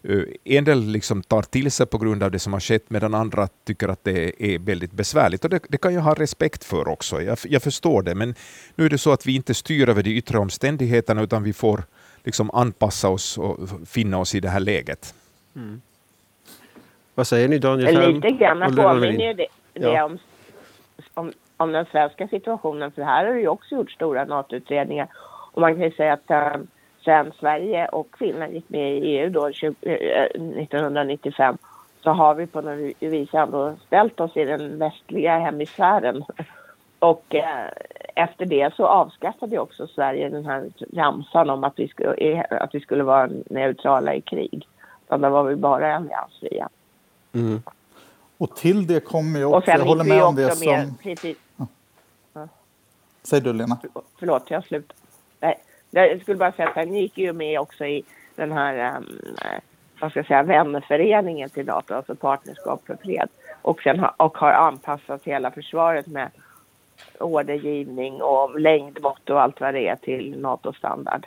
Eh, 0.08 0.56
en 0.56 0.64
del 0.64 0.80
liksom 0.80 1.22
tar 1.22 1.42
till 1.42 1.70
sig 1.70 1.86
på 1.86 1.98
grund 1.98 2.22
av 2.22 2.30
det 2.30 2.38
som 2.38 2.52
har 2.52 2.60
skett, 2.60 2.90
medan 2.90 3.14
andra 3.14 3.48
tycker 3.64 3.88
att 3.88 4.04
det 4.04 4.42
är 4.54 4.58
väldigt 4.58 4.92
besvärligt. 4.92 5.44
Och 5.44 5.50
det, 5.50 5.60
det 5.68 5.78
kan 5.78 5.94
jag 5.94 6.00
ha 6.00 6.14
respekt 6.14 6.64
för 6.64 6.88
också. 6.88 7.22
Jag, 7.22 7.38
jag, 7.44 7.62
förstår 7.62 8.02
det, 8.02 8.14
men 8.14 8.34
nu 8.74 8.84
är 8.84 8.90
det 8.90 8.98
så 8.98 9.12
att 9.12 9.26
vi 9.26 9.36
inte 9.36 9.54
styr 9.54 9.88
över 9.88 10.02
de 10.02 10.10
yttre 10.10 10.38
omständigheterna, 10.38 11.22
utan 11.22 11.42
vi 11.42 11.52
får 11.52 11.82
liksom 12.24 12.50
anpassa 12.50 13.08
oss 13.08 13.38
och 13.38 13.68
finna 13.86 14.18
oss 14.18 14.34
i 14.34 14.40
det 14.40 14.48
här 14.48 14.60
läget. 14.60 15.14
Mm. 15.56 15.80
Vad 17.14 17.26
säger 17.26 17.48
ni 17.48 17.58
Daniel? 17.58 18.14
Lite 18.14 18.30
grann 18.30 18.76
påminner 18.76 19.34
det, 19.34 19.46
det 19.72 19.80
ja. 19.80 20.04
om, 20.04 20.18
om, 21.14 21.32
om, 21.56 21.72
den 21.72 21.86
svenska 21.86 22.28
situationen, 22.28 22.92
för 22.92 23.02
här 23.02 23.26
har 23.26 23.34
det 23.34 23.40
ju 23.40 23.48
också 23.48 23.74
gjort 23.74 23.90
stora 23.90 24.24
NATO-utredningar. 24.24 25.08
Och 25.52 25.60
man 25.60 25.74
kan 25.74 25.82
ju 25.82 25.90
säga 25.90 26.12
att 26.12 26.30
sen 27.06 27.32
Sverige 27.40 27.88
och 27.88 28.16
Finland 28.18 28.52
gick 28.52 28.68
med 28.68 28.98
i 28.98 29.00
EU 29.00 29.30
då 29.30 29.52
20, 29.52 29.74
äh, 29.82 30.24
1995 30.24 31.58
så 32.02 32.10
har 32.10 32.34
vi 32.34 32.46
på 32.46 32.60
något 32.60 32.94
vis 33.00 33.34
ändå 33.34 33.76
ställt 33.86 34.20
oss 34.20 34.36
i 34.36 34.44
den 34.44 34.78
västliga 34.78 35.38
hemisfären. 35.38 36.24
Och 36.98 37.34
eh, 37.34 37.68
efter 38.14 38.46
det 38.46 38.74
så 38.74 38.86
avskaffade 38.86 39.58
också 39.58 39.86
Sverige 39.86 40.28
den 40.28 40.46
här 40.46 40.70
ramsan 40.92 41.50
om 41.50 41.64
att 41.64 41.72
vi, 41.76 41.88
skulle, 41.88 42.46
att 42.50 42.74
vi 42.74 42.80
skulle 42.80 43.04
vara 43.04 43.30
neutrala 43.50 44.14
i 44.14 44.20
krig. 44.20 44.68
Utan 45.04 45.20
då 45.20 45.28
var 45.28 45.44
vi 45.44 45.56
bara 45.56 45.96
alliansfria. 45.96 46.68
Mm. 47.32 47.62
Och 48.38 48.56
till 48.56 48.86
det 48.86 49.00
kommer 49.00 49.38
ju 49.38 49.44
också, 49.44 49.70
jag 49.70 49.78
håller 49.78 50.04
med 50.04 50.22
om 50.22 50.34
det 50.34 50.56
som... 50.56 50.72
Med, 50.72 50.94
precis, 51.02 51.36
ja. 51.56 52.48
Säg 53.22 53.40
du 53.40 53.52
Lena. 53.52 53.78
Förlåt, 54.18 54.50
jag 54.50 54.64
slutar. 54.64 54.96
Nej, 55.40 55.58
jag 55.90 56.22
skulle 56.22 56.36
bara 56.36 56.52
säga 56.52 56.68
att 56.68 56.74
han 56.74 56.94
gick 56.94 57.18
ju 57.18 57.32
med 57.32 57.60
också 57.60 57.84
i 57.84 58.04
den 58.34 58.52
här 58.52 58.96
um, 58.96 59.06
vad 60.00 60.10
ska 60.10 60.18
jag 60.18 60.26
säga, 60.26 60.42
vänföreningen 60.42 61.50
till 61.50 61.66
NATO, 61.66 61.94
alltså 61.94 62.14
Partnerskap 62.14 62.86
för 62.86 62.96
fred. 62.96 63.28
Och, 63.62 63.82
sen 63.82 64.00
ha, 64.00 64.14
och 64.16 64.38
har 64.38 64.52
anpassat 64.52 65.24
hela 65.24 65.50
försvaret 65.50 66.06
med 66.06 66.30
ordergivning 67.20 68.22
och 68.22 68.60
längdmått 68.60 69.30
och 69.30 69.42
allt 69.42 69.60
vad 69.60 69.74
det 69.74 69.88
är 69.88 69.96
till 69.96 70.40
NATO-standard. 70.40 71.26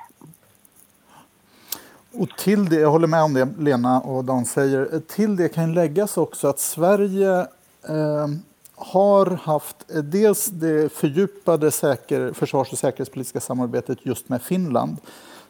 Och 2.13 2.29
till 2.37 2.69
det, 2.69 2.75
jag 2.75 2.89
håller 2.89 3.07
med 3.07 3.23
om 3.23 3.33
det 3.33 3.47
Lena 3.59 4.01
och 4.01 4.25
Dan 4.25 4.45
säger, 4.45 4.99
till 4.99 5.35
det 5.35 5.49
kan 5.49 5.73
läggas 5.73 6.17
också 6.17 6.47
att 6.47 6.59
Sverige 6.59 7.39
eh, 7.89 8.27
har 8.79 9.25
haft 9.25 9.75
eh, 9.95 10.03
dels 10.03 10.45
det 10.45 10.93
fördjupade 10.93 11.71
säker, 11.71 12.33
försvars 12.33 12.71
och 12.71 12.77
säkerhetspolitiska 12.77 13.39
samarbetet 13.39 13.97
just 14.01 14.29
med 14.29 14.41
Finland 14.41 14.97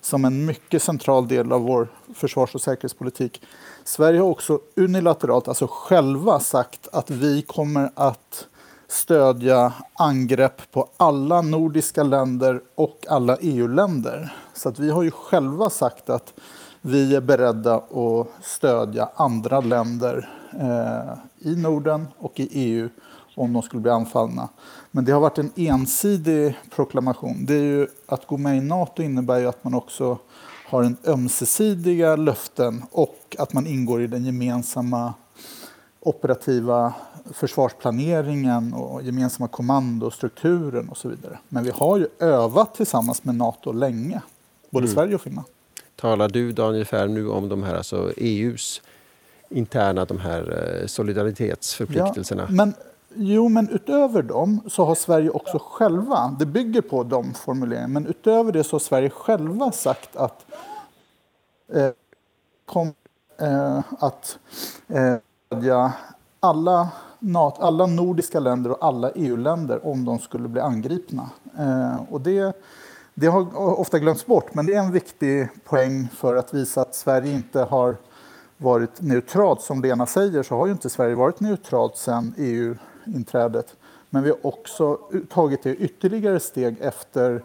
som 0.01 0.25
en 0.25 0.45
mycket 0.45 0.83
central 0.83 1.27
del 1.27 1.51
av 1.51 1.61
vår 1.61 1.87
försvars 2.13 2.55
och 2.55 2.61
säkerhetspolitik. 2.61 3.41
Sverige 3.83 4.19
har 4.19 4.29
också 4.29 4.59
unilateralt, 4.75 5.47
alltså 5.47 5.67
själva 5.71 6.39
sagt 6.39 6.87
att 6.91 7.09
vi 7.09 7.41
kommer 7.41 7.91
att 7.95 8.47
stödja 8.87 9.73
angrepp 9.93 10.71
på 10.71 10.89
alla 10.97 11.41
nordiska 11.41 12.03
länder 12.03 12.61
och 12.75 13.05
alla 13.09 13.37
EU-länder. 13.41 14.33
Så 14.53 14.69
att 14.69 14.79
vi 14.79 14.89
har 14.89 15.03
ju 15.03 15.11
själva 15.11 15.69
sagt 15.69 16.09
att 16.09 16.33
vi 16.81 17.15
är 17.15 17.21
beredda 17.21 17.75
att 17.75 18.27
stödja 18.41 19.09
andra 19.15 19.59
länder 19.59 20.29
eh, 20.59 21.49
i 21.49 21.55
Norden 21.55 22.07
och 22.17 22.39
i 22.39 22.49
EU 22.51 22.89
om 23.39 23.53
de 23.53 23.61
skulle 23.61 23.81
bli 23.81 23.91
anfallna. 23.91 24.49
Men 24.91 25.05
det 25.05 25.11
har 25.11 25.19
varit 25.19 25.37
en 25.37 25.51
ensidig 25.55 26.57
proklamation. 26.75 27.45
Det 27.45 27.53
är 27.53 27.63
ju, 27.63 27.87
att 28.05 28.27
gå 28.27 28.37
med 28.37 28.57
i 28.57 28.61
Nato 28.61 29.03
innebär 29.03 29.39
ju 29.39 29.47
att 29.47 29.63
man 29.63 29.73
också 29.73 30.17
har 30.69 30.83
en 30.83 30.97
ömsesidiga 31.05 32.15
löften 32.15 32.83
och 32.91 33.35
att 33.39 33.53
man 33.53 33.67
ingår 33.67 34.01
i 34.01 34.07
den 34.07 34.25
gemensamma 34.25 35.13
operativa 35.99 36.93
försvarsplaneringen 37.33 38.73
och 38.73 39.03
gemensamma 39.03 39.47
kommandostrukturen 39.47 40.89
och 40.89 40.97
så 40.97 41.09
vidare. 41.09 41.39
Men 41.49 41.63
vi 41.63 41.71
har 41.71 41.97
ju 41.97 42.07
övat 42.19 42.75
tillsammans 42.75 43.23
med 43.23 43.35
Nato 43.35 43.71
länge, 43.71 44.21
både 44.69 44.85
mm. 44.85 44.95
Sverige 44.95 45.15
och 45.15 45.21
Finland. 45.21 45.47
Talar 45.95 46.29
du 46.29 46.51
Daniel 46.51 46.85
Färm 46.85 47.13
nu 47.13 47.29
om 47.29 47.49
de 47.49 47.63
här 47.63 47.75
alltså 47.75 48.11
EUs 48.17 48.81
interna 49.49 50.05
de 50.05 50.19
här 50.19 50.79
eh, 50.81 50.87
solidaritetsförpliktelserna? 50.87 52.45
Ja, 52.49 52.55
men, 52.55 52.73
jo, 53.15 53.49
men 53.49 53.69
utöver 53.69 54.21
dem 54.21 54.61
så 54.67 54.85
har 54.85 54.95
Sverige 54.95 55.29
också 55.29 55.59
själva, 55.59 56.35
det 56.39 56.45
bygger 56.45 56.81
på 56.81 57.03
de 57.03 57.33
formuleringarna, 57.33 57.87
men 57.87 58.07
utöver 58.07 58.51
det 58.51 58.63
så 58.63 58.73
har 58.73 58.79
Sverige 58.79 59.09
själva 59.09 59.71
sagt 59.71 60.15
att 60.15 60.45
eh, 61.73 61.89
kom, 62.65 62.93
eh, 63.41 63.79
att 63.99 64.39
eh, 64.87 65.91
alla, 66.39 66.89
alla 67.59 67.85
nordiska 67.85 68.39
länder 68.39 68.71
och 68.71 68.77
alla 68.81 69.11
EU-länder 69.11 69.87
om 69.87 70.05
de 70.05 70.19
skulle 70.19 70.47
bli 70.47 70.61
angripna. 70.61 71.29
Eh, 71.57 72.01
och 72.09 72.21
det, 72.21 72.57
det 73.13 73.27
har 73.27 73.57
ofta 73.79 73.99
glömts 73.99 74.25
bort, 74.25 74.53
men 74.53 74.65
det 74.65 74.73
är 74.73 74.79
en 74.79 74.91
viktig 74.91 75.49
poäng 75.63 76.07
för 76.15 76.35
att 76.35 76.53
visa 76.53 76.81
att 76.81 76.95
Sverige 76.95 77.33
inte 77.33 77.59
har 77.59 77.95
varit 78.57 79.01
neutralt. 79.01 79.61
Som 79.61 79.81
Lena 79.81 80.05
säger 80.05 80.43
så 80.43 80.55
har 80.55 80.65
ju 80.65 80.71
inte 80.71 80.89
Sverige 80.89 81.15
varit 81.15 81.39
neutralt 81.39 81.97
sedan 81.97 82.33
EU-inträdet. 83.09 83.75
Men 84.09 84.23
vi 84.23 84.29
har 84.29 84.45
också 84.45 84.99
tagit 85.29 85.63
det 85.63 85.75
ytterligare 85.75 86.39
steg 86.39 86.77
efter, 86.81 87.43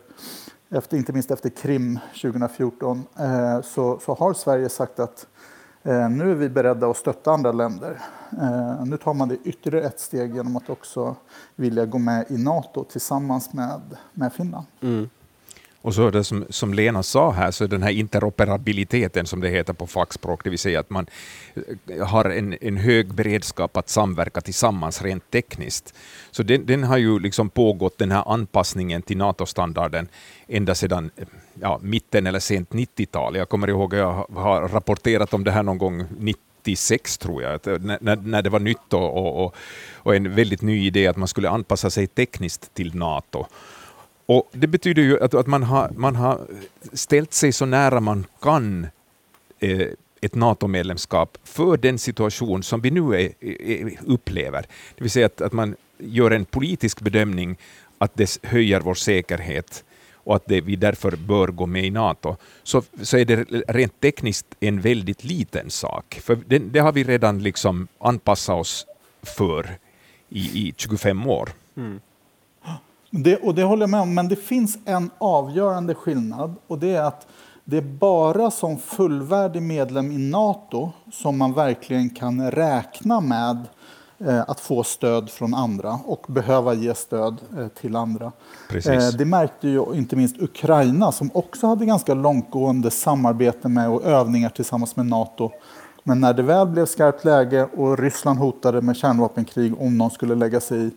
efter 0.70 0.96
inte 0.96 1.12
minst 1.12 1.30
efter 1.30 1.50
Krim 1.50 1.98
2014, 2.22 3.04
eh, 3.18 3.60
så, 3.62 3.98
så 3.98 4.14
har 4.14 4.34
Sverige 4.34 4.68
sagt 4.68 4.98
att 4.98 5.26
Eh, 5.86 6.10
nu 6.10 6.30
är 6.30 6.34
vi 6.34 6.48
beredda 6.48 6.90
att 6.90 6.96
stötta 6.96 7.32
andra 7.32 7.52
länder. 7.52 8.00
Eh, 8.42 8.84
nu 8.84 8.96
tar 8.96 9.14
man 9.14 9.28
det 9.28 9.36
ytterligare 9.44 9.86
ett 9.86 10.00
steg 10.00 10.34
genom 10.34 10.56
att 10.56 10.70
också 10.70 11.16
vilja 11.56 11.86
gå 11.86 11.98
med 11.98 12.24
i 12.28 12.38
Nato 12.38 12.84
tillsammans 12.84 13.52
med, 13.52 13.80
med 14.12 14.32
Finland. 14.32 14.66
Mm. 14.80 15.08
Och 15.84 15.94
så 15.94 16.10
det 16.10 16.24
som, 16.24 16.46
som 16.50 16.74
Lena 16.74 17.02
sa 17.02 17.30
här, 17.30 17.50
så 17.50 17.66
den 17.66 17.82
här 17.82 17.90
interoperabiliteten 17.90 19.26
som 19.26 19.40
det 19.40 19.48
heter 19.48 19.72
på 19.72 19.86
fackspråk, 19.86 20.44
det 20.44 20.50
vill 20.50 20.58
säga 20.58 20.80
att 20.80 20.90
man 20.90 21.06
eh, 21.86 22.06
har 22.06 22.24
en, 22.24 22.56
en 22.60 22.76
hög 22.76 23.14
beredskap 23.14 23.76
att 23.76 23.88
samverka 23.88 24.40
tillsammans 24.40 25.02
rent 25.02 25.30
tekniskt. 25.30 25.94
Så 26.30 26.42
den, 26.42 26.66
den 26.66 26.84
har 26.84 26.96
ju 26.96 27.18
liksom 27.18 27.50
pågått, 27.50 27.98
den 27.98 28.10
här 28.10 28.32
anpassningen 28.32 29.02
till 29.02 29.16
NATO-standarden, 29.16 30.08
ända 30.48 30.74
sedan 30.74 31.10
eh, 31.16 31.26
ja, 31.60 31.78
mitten 31.82 32.26
eller 32.26 32.40
sent 32.40 32.70
90-tal. 32.70 33.36
Jag 33.36 33.48
kommer 33.48 33.68
ihåg 33.68 33.94
att 33.94 33.98
jag 33.98 34.26
har 34.34 34.68
rapporterat 34.68 35.34
om 35.34 35.44
det 35.44 35.50
här 35.50 35.62
någon 35.62 35.78
gång 35.78 36.04
96 36.18 37.18
tror 37.18 37.42
jag, 37.42 37.66
eh, 37.66 37.78
när, 37.80 38.16
när 38.16 38.42
det 38.42 38.50
var 38.50 38.60
nytt 38.60 38.92
och, 38.92 39.44
och, 39.44 39.54
och 39.94 40.16
en 40.16 40.34
väldigt 40.34 40.62
ny 40.62 40.86
idé 40.86 41.06
att 41.06 41.16
man 41.16 41.28
skulle 41.28 41.50
anpassa 41.50 41.90
sig 41.90 42.06
tekniskt 42.06 42.74
till 42.74 42.94
NATO. 42.94 43.46
Och 44.26 44.50
Det 44.52 44.66
betyder 44.66 45.02
ju 45.02 45.22
att, 45.22 45.34
att 45.34 45.46
man, 45.46 45.62
har, 45.62 45.90
man 45.96 46.16
har 46.16 46.40
ställt 46.92 47.32
sig 47.32 47.52
så 47.52 47.66
nära 47.66 48.00
man 48.00 48.26
kan 48.40 48.86
eh, 49.58 49.88
ett 50.20 50.34
NATO-medlemskap 50.34 51.38
för 51.44 51.76
den 51.76 51.98
situation 51.98 52.62
som 52.62 52.80
vi 52.80 52.90
nu 52.90 53.14
är, 53.14 53.32
är, 53.40 53.98
upplever. 54.06 54.62
Det 54.94 55.04
vill 55.04 55.10
säga 55.10 55.26
att, 55.26 55.40
att 55.40 55.52
man 55.52 55.76
gör 55.98 56.30
en 56.30 56.44
politisk 56.44 57.00
bedömning 57.00 57.56
att 57.98 58.14
det 58.14 58.38
höjer 58.42 58.80
vår 58.80 58.94
säkerhet 58.94 59.84
och 60.14 60.36
att 60.36 60.46
det, 60.46 60.60
vi 60.60 60.76
därför 60.76 61.16
bör 61.16 61.48
gå 61.48 61.66
med 61.66 61.84
i 61.84 61.90
NATO, 61.90 62.36
så, 62.62 62.82
så 63.02 63.16
är 63.16 63.24
det 63.24 63.44
rent 63.68 64.00
tekniskt 64.00 64.46
en 64.60 64.80
väldigt 64.80 65.24
liten 65.24 65.70
sak. 65.70 66.20
För 66.22 66.38
det, 66.46 66.58
det 66.58 66.78
har 66.78 66.92
vi 66.92 67.04
redan 67.04 67.42
liksom 67.42 67.88
anpassat 67.98 68.60
oss 68.60 68.86
för 69.22 69.70
i, 70.28 70.68
i 70.68 70.74
25 70.76 71.26
år. 71.26 71.50
Mm. 71.76 72.00
Det, 73.16 73.36
och 73.36 73.54
det 73.54 73.62
håller 73.62 73.82
jag 73.82 73.90
med 73.90 74.00
om, 74.00 74.14
men 74.14 74.28
det 74.28 74.36
finns 74.36 74.78
en 74.84 75.10
avgörande 75.18 75.94
skillnad 75.94 76.54
och 76.66 76.78
det 76.78 76.94
är 76.94 77.02
att 77.02 77.26
det 77.64 77.76
är 77.76 77.82
bara 77.82 78.50
som 78.50 78.78
fullvärdig 78.78 79.62
medlem 79.62 80.12
i 80.12 80.18
Nato 80.18 80.90
som 81.12 81.38
man 81.38 81.52
verkligen 81.52 82.10
kan 82.10 82.50
räkna 82.50 83.20
med 83.20 83.58
eh, 84.18 84.40
att 84.40 84.60
få 84.60 84.84
stöd 84.84 85.30
från 85.30 85.54
andra 85.54 85.98
och 86.04 86.24
behöva 86.28 86.74
ge 86.74 86.94
stöd 86.94 87.40
eh, 87.58 87.68
till 87.68 87.96
andra. 87.96 88.32
Precis. 88.70 88.92
Eh, 88.92 89.18
det 89.18 89.24
märkte 89.24 89.68
ju 89.68 89.94
inte 89.94 90.16
minst 90.16 90.42
Ukraina 90.42 91.12
som 91.12 91.30
också 91.34 91.66
hade 91.66 91.86
ganska 91.86 92.14
långtgående 92.14 92.90
samarbete 92.90 93.68
med 93.68 93.90
och 93.90 94.04
övningar 94.04 94.48
tillsammans 94.48 94.96
med 94.96 95.06
Nato. 95.06 95.50
Men 96.02 96.20
när 96.20 96.34
det 96.34 96.42
väl 96.42 96.66
blev 96.66 96.86
skarpt 96.86 97.24
läge 97.24 97.68
och 97.76 97.98
Ryssland 97.98 98.38
hotade 98.38 98.80
med 98.80 98.96
kärnvapenkrig 98.96 99.80
om 99.80 99.98
någon 99.98 100.10
skulle 100.10 100.34
lägga 100.34 100.60
sig 100.60 100.86
i 100.86 100.90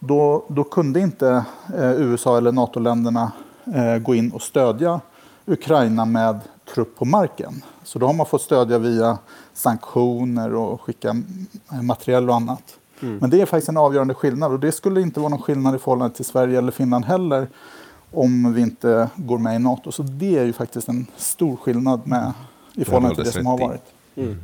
då, 0.00 0.44
då 0.48 0.64
kunde 0.64 1.00
inte 1.00 1.44
eh, 1.76 1.92
USA 1.92 2.38
eller 2.38 2.52
NATO-länderna 2.52 3.32
eh, 3.74 3.98
gå 3.98 4.14
in 4.14 4.32
och 4.32 4.42
stödja 4.42 5.00
Ukraina 5.46 6.04
med 6.04 6.40
trupp 6.74 6.96
på 6.96 7.04
marken. 7.04 7.62
Så 7.84 7.98
då 7.98 8.06
har 8.06 8.14
man 8.14 8.26
fått 8.26 8.42
stödja 8.42 8.78
via 8.78 9.18
sanktioner 9.52 10.54
och 10.54 10.80
skicka 10.80 11.16
materiell 11.82 12.28
och 12.28 12.36
annat. 12.36 12.62
Mm. 13.00 13.16
Men 13.16 13.30
det 13.30 13.40
är 13.40 13.46
faktiskt 13.46 13.68
en 13.68 13.76
avgörande 13.76 14.14
skillnad 14.14 14.52
och 14.52 14.60
det 14.60 14.72
skulle 14.72 15.00
inte 15.00 15.20
vara 15.20 15.30
någon 15.30 15.42
skillnad 15.42 15.74
i 15.74 15.78
förhållande 15.78 16.16
till 16.16 16.24
Sverige 16.24 16.58
eller 16.58 16.72
Finland 16.72 17.04
heller 17.04 17.48
om 18.10 18.52
vi 18.54 18.60
inte 18.60 19.08
går 19.16 19.38
med 19.38 19.56
i 19.56 19.58
NATO. 19.58 19.92
Så 19.92 20.02
det 20.02 20.38
är 20.38 20.44
ju 20.44 20.52
faktiskt 20.52 20.88
en 20.88 21.06
stor 21.16 21.56
skillnad 21.56 22.06
med, 22.06 22.32
i 22.74 22.84
förhållande 22.84 23.14
till 23.14 23.24
det 23.24 23.32
som 23.32 23.46
har 23.46 23.58
varit. 23.58 23.84
Mm. 24.14 24.38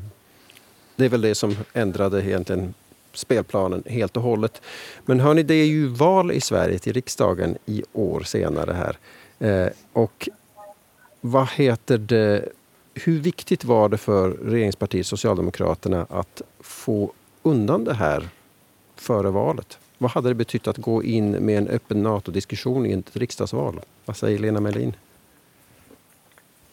Det 0.96 1.04
är 1.04 1.08
väl 1.08 1.20
det 1.20 1.34
som 1.34 1.56
ändrade 1.72 2.26
egentligen 2.26 2.74
spelplanen 3.16 3.82
helt 3.86 4.16
och 4.16 4.22
hållet. 4.22 4.62
Men 5.04 5.20
hörni, 5.20 5.42
det 5.42 5.54
är 5.54 5.66
ju 5.66 5.86
val 5.86 6.32
i 6.32 6.40
Sverige 6.40 6.78
till 6.78 6.92
riksdagen 6.92 7.58
i 7.66 7.82
år 7.92 8.20
senare 8.20 8.72
här. 8.72 8.98
Eh, 9.38 9.72
och 9.92 10.28
vad 11.20 11.48
heter 11.50 11.98
det? 11.98 12.48
Hur 12.94 13.18
viktigt 13.18 13.64
var 13.64 13.88
det 13.88 13.98
för 13.98 14.30
regeringspartiet 14.30 15.06
Socialdemokraterna 15.06 16.06
att 16.10 16.42
få 16.60 17.12
undan 17.42 17.84
det 17.84 17.94
här 17.94 18.28
före 18.96 19.30
valet? 19.30 19.78
Vad 19.98 20.10
hade 20.10 20.28
det 20.28 20.34
betytt 20.34 20.66
att 20.66 20.76
gå 20.76 21.02
in 21.02 21.30
med 21.30 21.58
en 21.58 21.68
öppen 21.68 22.02
NATO-diskussion 22.02 22.86
i 22.86 22.92
ett 22.92 23.16
riksdagsval? 23.16 23.80
Vad 24.04 24.16
säger 24.16 24.38
Lena 24.38 24.60
Melin? 24.60 24.94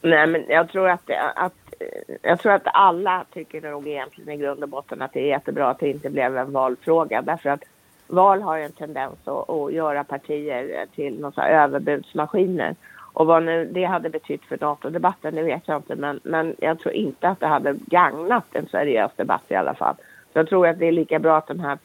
Nej, 0.05 0.27
men 0.27 0.45
jag 0.47 0.69
tror 0.69 0.89
att, 0.89 1.09
att, 1.35 1.53
eh, 1.79 2.15
jag 2.21 2.39
tror 2.39 2.51
att 2.51 2.67
alla 2.73 3.25
tycker 3.33 3.61
nog 3.61 3.87
egentligen 3.87 4.29
i 4.29 4.37
grund 4.37 4.63
och 4.63 4.69
botten 4.69 5.01
att 5.01 5.13
det 5.13 5.19
är 5.19 5.27
jättebra 5.27 5.69
att 5.69 5.79
det 5.79 5.89
inte 5.89 6.09
blev 6.09 6.37
en 6.37 6.51
valfråga. 6.51 7.21
Därför 7.21 7.49
att 7.49 7.63
val 8.07 8.41
har 8.41 8.57
ju 8.57 8.63
en 8.63 8.71
tendens 8.71 9.27
att, 9.27 9.49
att 9.49 9.73
göra 9.73 10.03
partier 10.03 10.85
till 10.95 11.19
någon 11.19 11.39
överbudsmaskiner. 11.39 12.75
Och 13.13 13.27
vad 13.27 13.43
nu 13.43 13.65
det 13.65 13.83
hade 13.83 14.09
betytt 14.09 14.43
för 14.45 14.57
NATO-debatten, 14.61 15.35
det 15.35 15.43
vet 15.43 15.67
jag 15.67 15.77
inte. 15.77 15.95
Men, 15.95 16.19
men 16.23 16.55
jag 16.59 16.79
tror 16.79 16.93
inte 16.93 17.27
att 17.29 17.39
det 17.39 17.47
hade 17.47 17.75
gagnat 17.85 18.45
en 18.51 18.67
seriös 18.67 19.11
debatt 19.15 19.43
i 19.47 19.55
alla 19.55 19.73
fall. 19.73 19.95
Så 20.33 20.39
jag 20.39 20.49
tror 20.49 20.67
att 20.67 20.79
det 20.79 20.87
är 20.87 20.91
lika 20.91 21.19
bra 21.19 21.37
att 21.37 21.47
den 21.47 21.59
här 21.59 21.77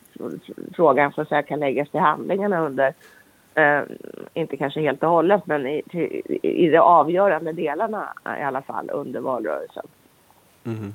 frågan 0.74 1.12
så 1.12 1.20
att 1.20 1.28
säga, 1.28 1.42
kan 1.42 1.60
läggas 1.60 1.90
till 1.90 2.00
handlingarna 2.00 2.60
under, 2.60 2.92
eh, 3.58 3.82
inte 4.34 4.56
kanske 4.56 4.80
helt 4.80 5.02
och 5.02 5.10
hållet, 5.10 5.46
men 5.46 5.66
i, 5.66 5.82
i 6.42 6.68
de 6.68 6.78
avgörande 6.78 7.52
delarna 7.52 8.12
i 8.40 8.42
alla 8.42 8.62
fall 8.62 8.90
under 8.90 9.20
valrörelsen. 9.20 9.86
Mm. 10.64 10.94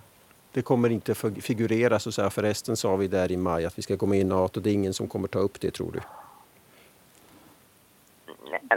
Det 0.53 0.61
kommer 0.61 0.89
inte 0.89 1.15
figurera 1.41 1.99
så 1.99 2.09
att 2.09 2.15
säga, 2.15 2.29
förresten 2.29 2.77
sa 2.77 2.95
vi 2.95 3.07
där 3.07 3.31
i 3.31 3.37
maj 3.37 3.65
att 3.65 3.77
vi 3.77 3.81
ska 3.81 3.95
gå 3.95 4.05
med 4.05 4.19
i 4.19 4.23
NATO. 4.23 4.59
Det 4.59 4.69
är 4.69 4.73
ingen 4.73 4.93
som 4.93 5.07
kommer 5.07 5.27
ta 5.27 5.39
upp 5.39 5.61
det 5.61 5.71
tror 5.71 5.91
du? 5.91 5.99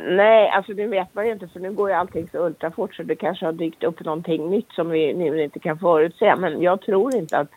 Nej, 0.01 0.49
alltså 0.49 0.75
det 0.75 0.87
vet 0.87 1.15
man 1.15 1.27
ju 1.27 1.33
inte 1.33 1.49
för 1.49 1.61
nu 1.61 1.73
går 1.73 1.89
ju 1.89 1.95
allting 1.95 2.29
så 2.33 2.47
ultrafort 2.47 2.95
så 2.95 3.03
det 3.03 3.17
kanske 3.17 3.45
har 3.45 3.53
dykt 3.53 3.85
upp 3.85 4.05
någonting 4.05 4.51
nytt 4.51 4.73
som 4.73 4.91
vi 4.91 5.15
nu 5.15 5.43
inte 5.43 5.59
kan 5.59 5.79
förutse. 5.79 6.37
Men 6.37 6.63
jag 6.63 6.81
tror 6.81 7.15
inte 7.17 7.39
att 7.39 7.49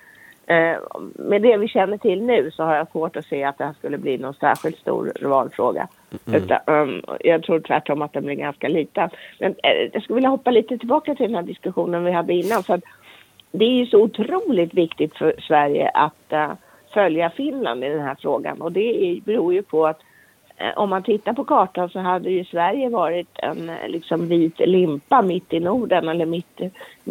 med 1.15 1.41
det 1.41 1.57
vi 1.57 1.67
känner 1.67 1.97
till 1.97 2.23
nu 2.23 2.51
så 2.51 2.63
har 2.63 2.75
jag 2.75 2.91
svårt 2.91 3.15
att 3.15 3.25
se 3.25 3.43
att 3.43 3.57
det 3.57 3.63
här 3.65 3.73
skulle 3.73 3.97
bli 3.97 4.17
någon 4.17 4.33
särskilt 4.33 4.77
stor 4.77 5.11
valfråga. 5.21 5.87
Mm. 6.27 6.43
Utan, 6.43 6.59
um, 6.65 7.03
jag 7.19 7.43
tror 7.43 7.59
tvärtom 7.59 8.01
att 8.01 8.13
den 8.13 8.25
blir 8.25 8.35
ganska 8.35 8.67
liten. 8.67 9.09
Men 9.39 9.51
eh, 9.51 9.89
jag 9.93 10.03
skulle 10.03 10.15
vilja 10.15 10.29
hoppa 10.29 10.51
lite 10.51 10.77
tillbaka 10.77 11.15
till 11.15 11.25
den 11.25 11.35
här 11.35 11.43
diskussionen 11.43 12.03
vi 12.03 12.11
hade 12.11 12.33
innan. 12.33 12.63
För 12.63 12.81
det 13.51 13.65
är 13.65 13.73
ju 13.73 13.85
så 13.85 14.01
otroligt 14.01 14.73
viktigt 14.73 15.17
för 15.17 15.35
Sverige 15.39 15.89
att 15.89 16.33
uh, 16.33 16.51
följa 16.93 17.29
Finland 17.29 17.83
i 17.83 17.89
den 17.89 18.01
här 18.01 18.17
frågan 18.19 18.61
och 18.61 18.71
det 18.71 19.19
beror 19.25 19.53
ju 19.53 19.61
på 19.61 19.87
att 19.87 20.01
Eh, 20.01 20.08
Eh, 20.59 20.77
om 20.77 20.89
man 20.89 21.03
tittar 21.03 21.33
på 21.33 21.43
kartan 21.43 21.89
så 21.89 21.99
hade 21.99 22.29
ju 22.29 22.45
Sverige 22.45 22.89
varit 22.89 23.29
en 23.33 23.69
eh, 23.69 23.87
liksom 23.87 24.27
vit 24.27 24.59
limpa 24.59 25.21
mitt 25.21 25.53
i 25.53 25.59
Norden 25.59 26.07
eller 26.07 26.25
mitt 26.25 26.61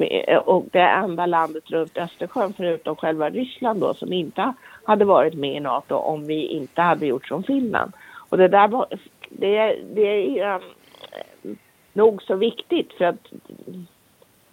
eh, 0.00 0.38
och 0.38 0.66
det 0.72 0.80
enda 0.80 1.26
landet 1.26 1.70
runt 1.70 1.98
Östersjön 1.98 2.52
förutom 2.56 2.96
själva 2.96 3.30
Ryssland 3.30 3.80
då 3.80 3.94
som 3.94 4.12
inte 4.12 4.52
hade 4.84 5.04
varit 5.04 5.34
med 5.34 5.56
i 5.56 5.60
NATO 5.60 5.94
om 5.94 6.26
vi 6.26 6.46
inte 6.46 6.82
hade 6.82 7.06
gjort 7.06 7.28
som 7.28 7.42
Finland. 7.42 7.92
Och 8.28 8.38
det 8.38 8.48
där 8.48 8.68
var, 8.68 8.86
det, 9.30 9.76
det 9.94 10.38
är 10.40 10.54
um, 10.54 11.56
nog 11.92 12.22
så 12.22 12.34
viktigt 12.34 12.92
för 12.92 13.04
att 13.04 13.26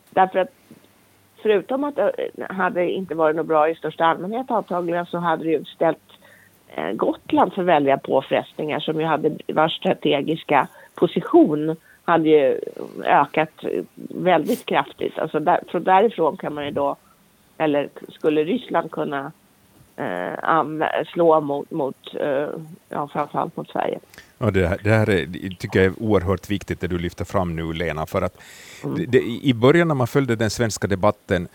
därför 0.09 0.39
att 0.39 0.51
förutom 1.41 1.83
att 1.83 1.95
det 1.95 2.31
hade 2.49 2.91
inte 2.91 3.15
varit 3.15 3.35
något 3.35 3.47
bra 3.47 3.69
i 3.69 3.75
största 3.75 4.05
allmänhet 4.05 4.51
antagligen 4.51 5.05
så 5.05 5.17
hade 5.17 5.43
det 5.43 5.49
ju 5.49 5.65
ställt 5.65 6.04
Gotland 6.93 7.53
för 7.53 7.63
väldiga 7.63 7.97
påfrestningar 7.97 8.79
som 8.79 8.99
ju 8.99 9.05
hade 9.05 9.37
vars 9.47 9.77
strategiska 9.77 10.67
position 10.95 11.75
hade 12.05 12.29
ju 12.29 12.59
ökat 13.03 13.65
väldigt 14.09 14.65
kraftigt. 14.65 15.19
Alltså 15.19 15.39
där, 15.39 15.59
från 15.67 15.83
därifrån 15.83 16.37
kan 16.37 16.53
man 16.53 16.65
ju 16.65 16.71
då, 16.71 16.95
eller 17.57 17.89
skulle 18.09 18.43
Ryssland 18.43 18.91
kunna 18.91 19.31
eh, 19.95 21.05
slå 21.13 21.41
mot, 21.41 21.71
mot 21.71 22.15
eh, 22.19 22.47
ja, 22.89 23.07
framförallt 23.07 23.57
mot 23.57 23.69
Sverige. 23.69 23.99
Ja, 24.37 24.51
det, 24.51 24.67
här, 24.67 24.79
det 24.83 24.89
här 24.89 25.09
är, 25.09 25.55
tycker 25.55 25.79
jag 25.79 25.85
är 25.85 26.03
oerhört 26.03 26.49
viktigt 26.49 26.79
det 26.79 26.87
du 26.87 26.97
lyfter 26.97 27.25
fram 27.25 27.55
nu 27.55 27.73
Lena, 27.73 28.05
för 28.05 28.21
att 28.21 28.41
mm. 28.83 29.05
det, 29.07 29.21
i 29.21 29.53
början 29.53 29.87
när 29.87 29.95
man 29.95 30.07
följde 30.07 30.35
den 30.35 30.49
svenska 30.49 30.87
debatten 30.87 31.47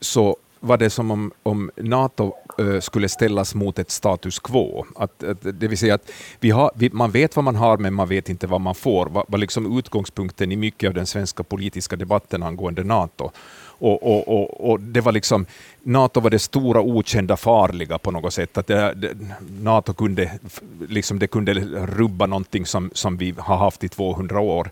så 0.00 0.36
var 0.60 0.76
det 0.76 0.90
som 0.90 1.10
om, 1.10 1.32
om 1.42 1.70
NATO 1.76 2.32
eh, 2.58 2.80
skulle 2.80 3.08
ställas 3.08 3.54
mot 3.54 3.78
ett 3.78 3.90
status 3.90 4.38
quo. 4.38 4.86
Att, 4.96 5.24
att, 5.24 5.38
det 5.42 5.68
vill 5.68 5.78
säga 5.78 5.94
att 5.94 6.10
vi 6.40 6.50
har, 6.50 6.70
vi, 6.74 6.90
man 6.90 7.10
vet 7.10 7.36
vad 7.36 7.44
man 7.44 7.56
har, 7.56 7.76
men 7.76 7.94
man 7.94 8.08
vet 8.08 8.28
inte 8.28 8.46
vad 8.46 8.60
man 8.60 8.74
får. 8.74 9.06
var, 9.06 9.24
var 9.28 9.38
liksom 9.38 9.78
utgångspunkten 9.78 10.52
i 10.52 10.56
mycket 10.56 10.88
av 10.88 10.94
den 10.94 11.06
svenska 11.06 11.42
politiska 11.42 11.96
debatten 11.96 12.42
angående 12.42 12.84
NATO. 12.84 13.30
Och, 13.78 14.02
och, 14.02 14.28
och, 14.28 14.70
och, 14.70 14.80
det 14.80 15.00
var 15.00 15.12
liksom, 15.12 15.46
NATO 15.82 16.20
var 16.20 16.30
det 16.30 16.38
stora 16.38 16.80
okända 16.80 17.36
farliga 17.36 17.98
på 17.98 18.10
något 18.10 18.34
sätt. 18.34 18.58
Att 18.58 18.66
det, 18.66 18.94
det, 18.94 19.16
NATO 19.60 19.94
kunde, 19.94 20.38
liksom 20.88 21.18
det 21.18 21.26
kunde 21.26 21.54
rubba 21.86 22.26
någonting 22.26 22.66
som, 22.66 22.90
som 22.94 23.16
vi 23.16 23.34
har 23.38 23.56
haft 23.56 23.84
i 23.84 23.88
200 23.88 24.40
år. 24.40 24.70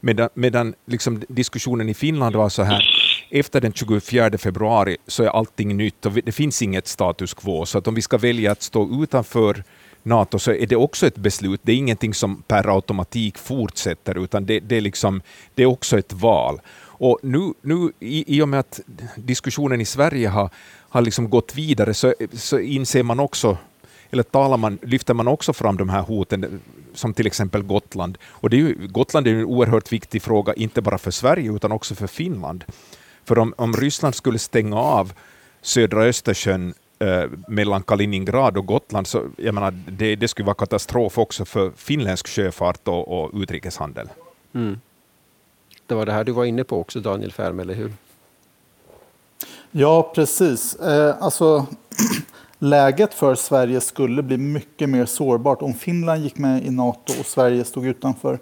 Medan, 0.00 0.28
medan 0.34 0.74
liksom 0.86 1.22
diskussionen 1.28 1.88
i 1.88 1.94
Finland 1.94 2.36
var 2.36 2.48
så 2.48 2.62
här, 2.62 2.84
efter 3.30 3.60
den 3.60 3.72
24 3.72 4.38
februari 4.38 4.96
så 5.06 5.22
är 5.22 5.28
allting 5.28 5.76
nytt 5.76 6.06
och 6.06 6.12
det 6.12 6.32
finns 6.32 6.62
inget 6.62 6.86
status 6.86 7.34
quo. 7.34 7.66
Så 7.66 7.78
att 7.78 7.88
om 7.88 7.94
vi 7.94 8.02
ska 8.02 8.18
välja 8.18 8.52
att 8.52 8.62
stå 8.62 9.02
utanför 9.02 9.64
NATO 10.02 10.38
så 10.38 10.52
är 10.52 10.66
det 10.66 10.76
också 10.76 11.06
ett 11.06 11.16
beslut. 11.16 11.60
Det 11.62 11.72
är 11.72 11.76
ingenting 11.76 12.14
som 12.14 12.42
per 12.42 12.74
automatik 12.74 13.38
fortsätter, 13.38 14.24
utan 14.24 14.46
det, 14.46 14.60
det, 14.60 14.76
är, 14.76 14.80
liksom, 14.80 15.22
det 15.54 15.62
är 15.62 15.66
också 15.66 15.98
ett 15.98 16.12
val. 16.12 16.60
Och 16.82 17.18
nu, 17.22 17.52
nu 17.62 17.92
i, 18.00 18.36
i 18.36 18.42
och 18.42 18.48
med 18.48 18.60
att 18.60 18.80
diskussionen 19.16 19.80
i 19.80 19.84
Sverige 19.84 20.28
har, 20.28 20.50
har 20.88 21.02
liksom 21.02 21.30
gått 21.30 21.56
vidare 21.56 21.94
så, 21.94 22.14
så 22.32 22.58
inser 22.58 23.02
man 23.02 23.20
också 23.20 23.58
eller 24.10 24.22
talar 24.22 24.56
man, 24.56 24.78
lyfter 24.82 25.14
man 25.14 25.28
också 25.28 25.52
fram 25.52 25.76
de 25.76 25.88
här 25.88 26.02
hoten, 26.02 26.60
som 26.94 27.14
till 27.14 27.26
exempel 27.26 27.62
Gotland. 27.62 28.18
Och 28.28 28.50
det 28.50 28.56
är 28.56 28.58
ju, 28.58 28.88
Gotland 28.88 29.26
är 29.26 29.34
en 29.34 29.44
oerhört 29.44 29.92
viktig 29.92 30.22
fråga, 30.22 30.54
inte 30.54 30.82
bara 30.82 30.98
för 30.98 31.10
Sverige 31.10 31.52
utan 31.52 31.72
också 31.72 31.94
för 31.94 32.06
Finland. 32.06 32.64
För 33.24 33.38
om, 33.38 33.54
om 33.56 33.72
Ryssland 33.72 34.14
skulle 34.14 34.38
stänga 34.38 34.76
av 34.76 35.12
södra 35.62 36.04
Östersjön 36.04 36.74
eh, 36.98 37.24
mellan 37.48 37.82
Kaliningrad 37.82 38.56
och 38.56 38.66
Gotland, 38.66 39.06
så 39.06 39.22
jag 39.36 39.54
menar, 39.54 39.70
det, 39.88 40.16
det 40.16 40.28
skulle 40.28 40.46
vara 40.46 40.54
katastrof 40.54 41.18
också 41.18 41.44
för 41.44 41.70
finländsk 41.76 42.28
sjöfart 42.28 42.88
och, 42.88 43.22
och 43.22 43.30
utrikeshandel. 43.34 44.08
Mm. 44.54 44.80
Det 45.86 45.94
var 45.94 46.06
det 46.06 46.12
här 46.12 46.24
du 46.24 46.32
var 46.32 46.44
inne 46.44 46.64
på 46.64 46.80
också, 46.80 47.00
Daniel 47.00 47.32
Färm, 47.32 47.60
eller 47.60 47.74
hur? 47.74 47.92
Ja, 49.70 50.12
precis. 50.14 50.74
Eh, 50.74 51.16
alltså, 51.20 51.66
läget 52.62 53.14
för 53.14 53.34
Sverige 53.34 53.80
skulle 53.80 54.22
bli 54.22 54.36
mycket 54.36 54.88
mer 54.88 55.06
sårbart 55.06 55.62
om 55.62 55.74
Finland 55.74 56.22
gick 56.22 56.38
med 56.38 56.66
i 56.66 56.70
Nato 56.70 57.12
och 57.20 57.26
Sverige 57.26 57.64
stod 57.64 57.86
utanför. 57.86 58.38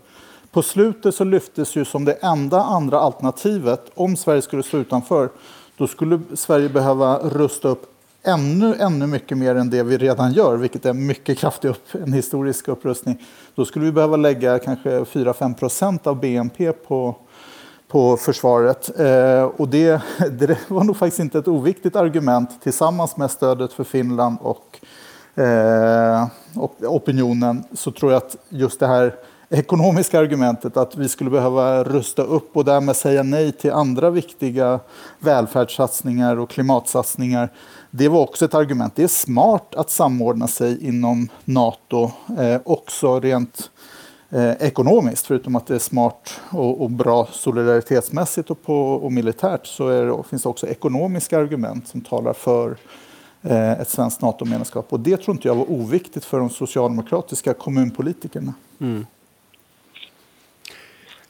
På 0.50 0.62
slutet 0.62 1.14
så 1.14 1.24
lyftes 1.24 1.76
ju 1.76 1.84
som 1.84 2.04
det 2.04 2.12
enda 2.12 2.62
andra 2.62 3.00
alternativet, 3.00 3.90
om 3.94 4.16
Sverige 4.16 4.42
skulle 4.42 4.62
stå 4.62 4.78
utanför, 4.78 5.28
då 5.76 5.86
skulle 5.86 6.20
Sverige 6.34 6.68
behöva 6.68 7.18
rusta 7.18 7.68
upp 7.68 7.94
ännu, 8.22 8.74
ännu 8.78 9.06
mycket 9.06 9.38
mer 9.38 9.54
än 9.54 9.70
det 9.70 9.82
vi 9.82 9.98
redan 9.98 10.32
gör, 10.32 10.56
vilket 10.56 10.86
är 10.86 10.92
mycket 10.92 11.38
kraftig 11.38 11.68
upp, 11.68 11.94
en 11.94 12.12
historisk 12.12 12.68
upprustning. 12.68 13.24
Då 13.54 13.64
skulle 13.64 13.84
vi 13.84 13.92
behöva 13.92 14.16
lägga 14.16 14.58
kanske 14.58 15.00
4-5 15.00 15.54
procent 15.54 16.06
av 16.06 16.20
BNP 16.20 16.72
på, 16.72 17.16
på 17.88 18.16
försvaret. 18.16 19.00
Eh, 19.00 19.42
och 19.42 19.68
det, 19.68 20.02
det, 20.30 20.58
var 20.68 20.84
nog 20.84 20.96
faktiskt 20.96 21.20
inte 21.20 21.38
ett 21.38 21.48
oviktigt 21.48 21.96
argument 21.96 22.62
tillsammans 22.62 23.16
med 23.16 23.30
stödet 23.30 23.72
för 23.72 23.84
Finland 23.84 24.38
och, 24.40 24.80
eh, 25.42 26.26
och 26.54 26.74
opinionen 26.82 27.64
så 27.72 27.90
tror 27.90 28.12
jag 28.12 28.16
att 28.16 28.36
just 28.48 28.80
det 28.80 28.86
här 28.86 29.14
ekonomiska 29.50 30.18
argumentet 30.18 30.76
att 30.76 30.96
vi 30.96 31.08
skulle 31.08 31.30
behöva 31.30 31.84
rusta 31.84 32.22
upp 32.22 32.56
och 32.56 32.64
därmed 32.64 32.96
säga 32.96 33.22
nej 33.22 33.52
till 33.52 33.72
andra 33.72 34.10
viktiga 34.10 34.80
välfärdssatsningar 35.18 36.38
och 36.38 36.50
klimatsatsningar. 36.50 37.52
Det 37.90 38.08
var 38.08 38.20
också 38.20 38.44
ett 38.44 38.54
argument. 38.54 38.96
Det 38.96 39.02
är 39.02 39.08
smart 39.08 39.74
att 39.74 39.90
samordna 39.90 40.48
sig 40.48 40.86
inom 40.88 41.28
Nato, 41.44 42.10
eh, 42.38 42.60
också 42.64 43.20
rent 43.20 43.70
eh, 44.30 44.52
ekonomiskt. 44.52 45.26
Förutom 45.26 45.56
att 45.56 45.66
det 45.66 45.74
är 45.74 45.78
smart 45.78 46.40
och, 46.50 46.82
och 46.82 46.90
bra 46.90 47.28
solidaritetsmässigt 47.32 48.50
och, 48.50 48.62
på, 48.62 48.92
och 48.92 49.12
militärt 49.12 49.66
så 49.66 49.88
det, 49.88 50.28
finns 50.28 50.42
det 50.42 50.48
också 50.48 50.66
ekonomiska 50.66 51.38
argument 51.38 51.88
som 51.88 52.00
talar 52.00 52.32
för 52.32 52.76
eh, 53.42 53.72
ett 53.72 53.88
svenskt 53.88 54.22
NATO-medlemskap. 54.22 54.92
Och 54.92 55.00
det 55.00 55.16
tror 55.16 55.36
inte 55.36 55.48
jag 55.48 55.54
var 55.54 55.70
oviktigt 55.70 56.24
för 56.24 56.38
de 56.38 56.50
socialdemokratiska 56.50 57.54
kommunpolitikerna. 57.54 58.54
Mm. 58.80 59.06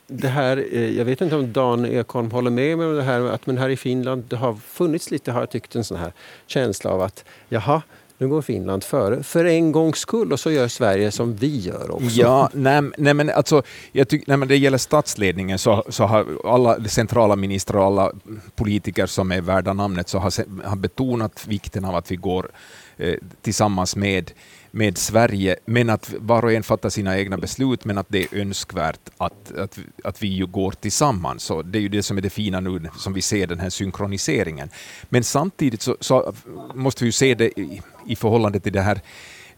det 0.06 0.28
här, 0.28 0.66
eh, 0.72 0.96
jag 0.96 1.04
vet 1.04 1.20
inte 1.20 1.36
om 1.36 1.52
Dan 1.52 1.86
Ekholm 1.86 2.30
håller 2.30 2.50
med 2.50 2.78
mig 2.78 2.86
om 2.86 2.96
det 2.96 3.02
här 3.02 3.20
att 3.20 3.46
men 3.46 3.58
här 3.58 3.68
i 3.68 3.76
Finland 3.76 4.24
det 4.28 4.36
har 4.36 4.54
funnits 4.54 5.10
lite, 5.10 5.32
har 5.32 5.40
jag 5.40 5.50
tyckt, 5.50 5.76
en 5.76 5.84
sån 5.84 5.98
här 5.98 6.12
känsla 6.46 6.90
av 6.90 7.02
att 7.02 7.24
jaha, 7.48 7.82
nu 8.18 8.28
går 8.28 8.42
Finland 8.42 8.84
före 8.84 9.22
för 9.22 9.44
en 9.44 9.72
gångs 9.72 9.98
skull 9.98 10.32
och 10.32 10.40
så 10.40 10.50
gör 10.50 10.68
Sverige 10.68 11.10
som 11.10 11.36
vi 11.36 11.58
gör 11.58 11.90
också. 11.90 12.06
Ja, 12.06 12.50
nej, 12.52 12.82
nej 12.98 13.14
men 13.14 13.30
alltså, 13.30 13.62
jag 13.92 14.08
tycker, 14.08 14.36
när 14.36 14.46
det 14.46 14.56
gäller 14.56 14.78
statsledningen 14.78 15.58
så, 15.58 15.84
så 15.88 16.04
har 16.04 16.26
alla 16.44 16.84
centrala 16.84 17.36
ministrar 17.36 17.78
och 17.78 17.86
alla 17.86 18.12
politiker 18.54 19.06
som 19.06 19.32
är 19.32 19.40
värda 19.40 19.72
namnet 19.72 20.08
så 20.08 20.18
har, 20.18 20.64
har 20.68 20.76
betonat 20.76 21.46
vikten 21.46 21.84
av 21.84 21.94
att 21.94 22.10
vi 22.10 22.16
går 22.16 22.50
eh, 22.96 23.14
tillsammans 23.42 23.96
med 23.96 24.30
med 24.70 24.98
Sverige, 24.98 25.56
men 25.64 25.90
att 25.90 26.14
var 26.18 26.44
och 26.44 26.52
en 26.52 26.62
fattar 26.62 26.88
sina 26.88 27.18
egna 27.18 27.36
beslut, 27.36 27.84
men 27.84 27.98
att 27.98 28.06
det 28.08 28.22
är 28.22 28.40
önskvärt 28.40 29.00
att, 29.16 29.52
att, 29.52 29.78
att 30.04 30.22
vi 30.22 30.28
ju 30.28 30.46
går 30.46 30.70
tillsammans. 30.70 31.42
Så 31.42 31.62
det 31.62 31.78
är 31.78 31.82
ju 31.82 31.88
det 31.88 32.02
som 32.02 32.16
är 32.18 32.22
det 32.22 32.30
fina 32.30 32.60
nu, 32.60 32.90
som 32.96 33.12
vi 33.12 33.22
ser 33.22 33.46
den 33.46 33.60
här 33.60 33.70
synkroniseringen. 33.70 34.70
Men 35.08 35.24
samtidigt 35.24 35.82
så, 35.82 35.96
så 36.00 36.34
måste 36.74 37.04
vi 37.04 37.08
ju 37.08 37.12
se 37.12 37.34
det 37.34 37.60
i, 37.60 37.82
i 38.06 38.16
förhållande 38.16 38.60
till 38.60 38.72
det 38.72 38.80
här 38.80 39.00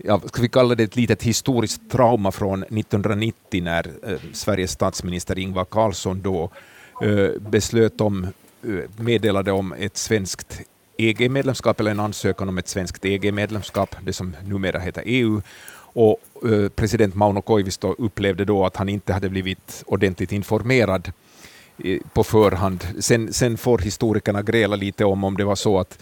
ja, 0.05 0.21
ska 0.27 0.43
vi 0.43 0.49
kalla 0.49 0.75
det 0.75 0.85
ett 0.85 0.97
litet 0.97 1.23
historiskt 1.23 1.91
trauma 1.91 2.33
från 2.33 2.63
1990 2.63 3.63
när 3.63 3.87
eh, 4.03 4.19
Sveriges 4.33 4.71
statsminister 4.71 5.39
Ingvar 5.39 5.65
Carlsson 5.65 6.23
då 6.23 6.51
eh, 7.03 7.41
beslöt 7.41 8.01
om, 8.01 8.25
eh, 8.63 8.71
meddelade 8.97 9.53
om 9.53 9.73
ett 9.73 9.97
svenskt 9.97 10.61
EG-medlemskap 11.01 11.81
eller 11.81 11.91
en 11.91 12.01
ansökan 12.01 12.49
om 12.49 12.59
ett 12.59 12.69
svenskt 12.69 13.05
EG-medlemskap, 13.05 13.97
det 14.03 14.13
som 14.13 14.37
numera 14.45 14.79
heter 14.79 15.03
EU. 15.07 15.43
Och 15.93 16.21
eh, 16.45 16.69
president 16.69 17.15
Mauno 17.15 17.43
Koivisto 17.43 17.95
upplevde 17.99 18.45
då 18.45 18.67
att 18.67 18.77
han 18.77 18.89
inte 18.89 19.13
hade 19.13 19.29
blivit 19.29 19.83
ordentligt 19.87 20.33
informerad 20.33 21.13
eh, 21.85 21.99
på 22.13 22.25
förhand. 22.25 22.87
Sen, 22.99 23.33
sen 23.33 23.57
får 23.57 23.79
historikerna 23.79 24.43
gräla 24.43 24.77
lite 24.77 25.05
om 25.05 25.25
om 25.25 25.37
det 25.37 25.45
var 25.45 25.57
så 25.57 25.79
att, 25.79 25.99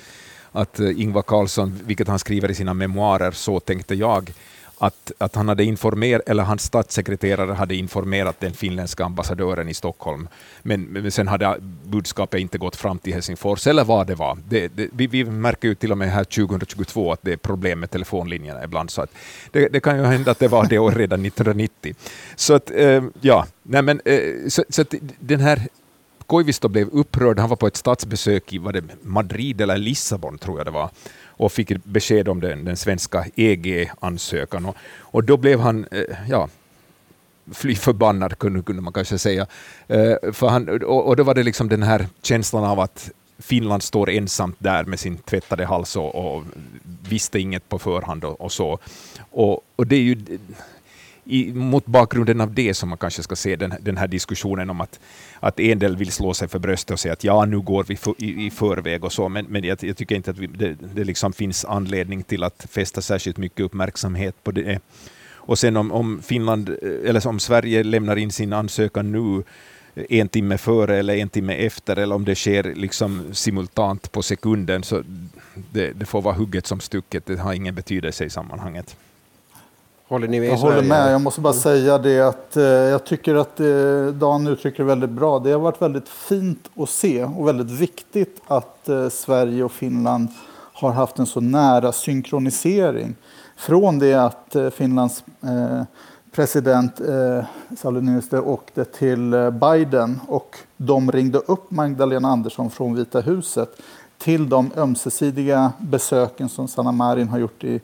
att 0.53 0.81
eh, 0.81 1.01
Ingvar 1.01 1.23
Carlsson, 1.23 1.81
vilket 1.85 2.09
han 2.09 2.19
skriver 2.19 2.51
i 2.51 2.55
sina 2.55 2.75
memoarer, 2.75 3.31
så 3.31 3.61
tänkte 3.61 3.95
jag, 3.95 4.33
att, 4.79 5.13
att 5.19 5.35
han 5.35 5.49
hade 5.49 5.65
informerat, 5.65 6.29
eller 6.29 6.43
hans 6.43 6.63
statssekreterare 6.63 7.53
hade 7.53 7.75
informerat 7.75 8.41
den 8.41 8.53
finländska 8.53 9.05
ambassadören 9.05 9.69
i 9.69 9.75
Stockholm, 9.75 10.29
men, 10.63 10.83
men 10.83 11.11
sen 11.11 11.29
hade 11.29 11.57
budskapet 11.85 12.41
inte 12.41 12.59
gått 12.59 12.77
fram 12.77 12.99
till 12.99 13.13
Helsingfors, 13.13 13.67
eller 13.67 13.85
vad 13.85 14.07
det 14.07 14.15
var. 14.15 14.39
Det, 14.49 14.69
det, 14.69 14.89
vi, 14.93 15.07
vi, 15.07 15.25
märker 15.25 15.69
ju 15.69 15.75
till 15.75 15.93
och 15.93 15.99
med 15.99 16.11
här 16.11 16.25
2022 16.25 17.13
att 17.13 17.21
det 17.23 17.33
är 17.33 17.37
problem 17.37 17.81
med 17.81 17.91
telefonlinjerna 17.91 18.65
ibland, 18.65 18.91
så 18.91 19.03
att 19.03 19.11
det, 19.51 19.69
det 19.69 19.81
kan 19.81 19.99
ju 19.99 20.05
hända 20.05 20.31
att 20.31 20.39
det 20.39 20.49
var 20.49 20.67
det 20.67 20.79
år 20.79 20.93
redan 20.93 21.25
1990. 21.25 21.95
Så 22.37 22.55
att, 22.55 22.71
eh, 22.71 23.05
ja, 23.21 23.47
nej 23.63 23.83
men, 23.83 24.01
eh, 24.05 24.21
så, 24.49 24.65
så 24.69 24.83
att 24.83 24.95
den 25.21 25.41
här 25.41 25.69
Koivisto 26.29 26.69
blev 26.69 26.89
upprörd, 26.89 27.39
han 27.39 27.49
var 27.49 27.57
på 27.57 27.67
ett 27.67 27.77
statsbesök 27.77 28.53
i 28.53 28.59
var 28.59 28.73
det 28.73 28.85
Madrid 29.03 29.61
eller 29.61 29.77
Lissabon, 29.79 30.39
tror 30.39 30.59
jag 30.59 30.67
det 30.67 30.71
var, 30.71 30.91
och 31.27 31.53
fick 31.53 31.85
besked 31.85 32.29
om 32.29 32.41
den, 32.41 32.65
den 32.65 32.77
svenska 32.77 33.27
EG-ansökan. 33.37 34.67
Och, 34.67 34.77
och, 34.99 35.25
då 35.25 35.37
blev 35.37 35.61
han, 35.61 35.87
eh, 35.91 36.17
ja, 36.29 36.49
fly 37.53 37.75
förbannad 37.75 38.39
kunde, 38.39 38.63
kunde 38.63 38.83
man 38.83 38.93
kanske 38.93 39.19
säga. 39.19 39.47
Eh, 39.87 40.33
för 40.33 40.49
han, 40.49 40.83
och, 40.83 41.09
och, 41.09 41.17
då 41.17 41.23
var 41.23 41.35
det 41.35 41.43
liksom 41.43 41.69
den 41.69 41.83
här 41.83 42.07
känslan 42.23 42.65
av 42.65 42.81
att 42.81 43.11
Finland 43.39 43.83
står 43.83 44.11
ensamt 44.11 44.57
där 44.59 44.85
med 44.85 45.01
sin 45.01 45.17
tvättade 45.17 45.65
hals 45.65 45.97
och, 45.97 46.15
och 46.15 46.45
visste 47.09 47.39
inget 47.39 47.69
på 47.69 47.79
förhand 47.79 48.25
och, 48.25 48.41
och 48.41 48.53
så. 48.53 48.79
Och, 49.31 49.61
och, 49.77 49.87
det 49.87 49.97
är 49.97 50.01
ju 50.01 50.39
i, 51.29 51.53
mot 51.53 51.87
bakgrunden 51.87 52.41
av 52.41 52.55
det 52.55 52.75
som 52.75 52.89
man 52.89 52.99
kanske 52.99 53.23
ska 53.23 53.37
se 53.37 53.57
den, 53.57 53.75
den 53.81 53.97
här 53.97 54.09
diskussionen 54.09 54.71
om 54.71 54.81
att, 54.81 55.01
att 55.41 55.61
en 55.61 55.79
del 55.79 55.97
vill 55.97 56.13
slå 56.13 56.35
sig 56.35 56.49
för 56.49 56.59
bröstet 56.59 56.91
och 56.91 57.01
säga 57.01 57.13
att 57.13 57.25
ja, 57.25 57.45
nu 57.45 57.61
går 57.61 57.85
vi 57.89 57.97
för, 57.97 58.15
i, 58.19 58.47
i 58.47 58.51
förväg 58.51 59.05
och 59.05 59.13
så, 59.13 59.29
men, 59.29 59.47
men 59.49 59.65
jag, 59.65 59.79
jag 59.85 59.97
tycker 59.97 60.15
inte 60.15 60.31
att 60.31 60.39
vi, 60.39 60.47
det, 60.47 60.77
det 60.95 61.05
liksom 61.05 61.33
finns 61.33 61.65
anledning 61.65 62.23
till 62.23 62.43
att 62.43 62.67
fästa 62.71 63.01
särskilt 63.01 63.37
mycket 63.37 63.61
uppmärksamhet 63.61 64.35
på 64.43 64.51
det. 64.51 64.81
Och 65.35 65.59
sen 65.59 65.77
om, 65.77 65.93
om 65.93 66.23
Finland, 66.23 66.69
eller 67.05 67.27
om 67.27 67.39
Sverige 67.39 67.83
lämnar 67.83 68.17
in 68.17 68.33
sin 68.33 68.53
ansökan 68.53 69.13
nu 69.13 69.43
en 70.09 70.29
timme 70.29 70.59
före 70.59 70.97
eller 70.97 71.17
en 71.17 71.29
timme 71.29 71.55
efter, 71.55 71.97
eller 71.97 72.15
om 72.15 72.25
det 72.25 72.35
sker 72.35 72.75
liksom 72.75 73.35
simultant 73.35 74.13
på 74.13 74.23
sekunden, 74.23 74.83
så 74.83 75.03
det, 75.73 75.93
det 75.93 76.07
får 76.07 76.23
vara 76.23 76.35
hugget 76.35 76.67
som 76.67 76.81
stucket. 76.81 77.27
Det 77.27 77.37
har 77.37 77.53
ingen 77.53 77.75
betydelse 77.75 78.25
i 78.25 78.31
sammanhanget. 78.31 78.97
Håller 80.09 80.29
ni 80.29 80.41
med? 80.41 80.49
Jag 80.49 80.57
håller 80.57 80.83
med. 80.83 81.13
Jag 81.13 81.21
måste 81.21 81.41
bara 81.41 81.53
säga 81.53 81.99
det 81.99 82.21
att 82.21 82.57
eh, 82.57 82.63
jag 82.65 83.05
tycker 83.05 83.35
att 83.35 83.61
eh, 83.61 84.07
Dan 84.15 84.47
uttrycker 84.47 84.79
det 84.79 84.85
väldigt 84.85 85.11
bra. 85.11 85.39
Det 85.39 85.53
har 85.53 85.59
varit 85.61 85.83
väldigt 85.83 86.09
fint 86.09 86.71
att 86.77 86.89
se 86.89 87.25
och 87.25 87.49
väldigt 87.49 87.71
viktigt 87.81 88.43
att 88.47 88.89
eh, 88.89 89.09
Sverige 89.09 89.65
och 89.65 89.73
Finland 89.73 90.29
har 90.73 90.93
haft 90.93 91.19
en 91.19 91.27
så 91.27 91.41
nära 91.41 91.93
synkronisering. 91.93 93.15
Från 93.57 93.99
det 93.99 94.15
att 94.15 94.57
eh, 94.57 94.71
Finlands 94.71 95.25
eh, 95.43 95.83
president 96.33 97.01
eh, 97.01 97.45
Sauli 97.77 98.01
Niinistö 98.01 98.41
åkte 98.41 98.85
till 98.85 99.35
eh, 99.35 99.51
Biden 99.51 100.21
och 100.29 100.57
de 100.77 101.13
ringde 101.13 101.39
upp 101.39 101.71
Magdalena 101.71 102.29
Andersson 102.29 102.71
från 102.71 102.95
Vita 102.95 103.21
huset 103.21 103.69
till 104.19 104.49
de 104.49 104.71
ömsesidiga 104.77 105.73
besöken 105.79 106.49
som 106.49 106.69
Sanna 106.69 106.93
Marin 106.93 107.29
har 107.29 107.39
gjort 107.39 107.65
i 107.65 107.81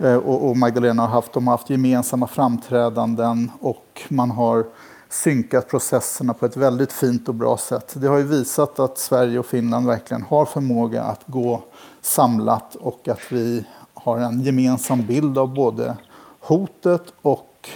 Eh, 0.00 0.16
och, 0.16 0.56
Magdalena 0.56 1.02
har 1.02 1.08
haft, 1.08 1.32
de 1.32 1.46
har 1.46 1.54
haft 1.54 1.70
gemensamma 1.70 2.26
framträdanden 2.26 3.50
och 3.60 4.02
man 4.08 4.30
har 4.30 4.64
synkat 5.08 5.68
processerna 5.68 6.34
på 6.34 6.46
ett 6.46 6.56
väldigt 6.56 6.92
fint 6.92 7.28
och 7.28 7.34
bra 7.34 7.56
sätt. 7.56 7.94
Det 7.96 8.08
har 8.08 8.18
ju 8.18 8.24
visat 8.24 8.78
att 8.78 8.98
Sverige 8.98 9.38
och 9.38 9.46
Finland 9.46 9.86
verkligen 9.86 10.22
har 10.22 10.44
förmåga 10.44 11.02
att 11.02 11.20
gå 11.26 11.62
samlat 12.00 12.74
och 12.74 13.08
att 13.08 13.32
vi 13.32 13.64
har 13.94 14.18
en 14.18 14.40
gemensam 14.40 15.06
bild 15.06 15.38
av 15.38 15.54
både 15.54 15.96
hotet 16.40 17.02
och 17.22 17.68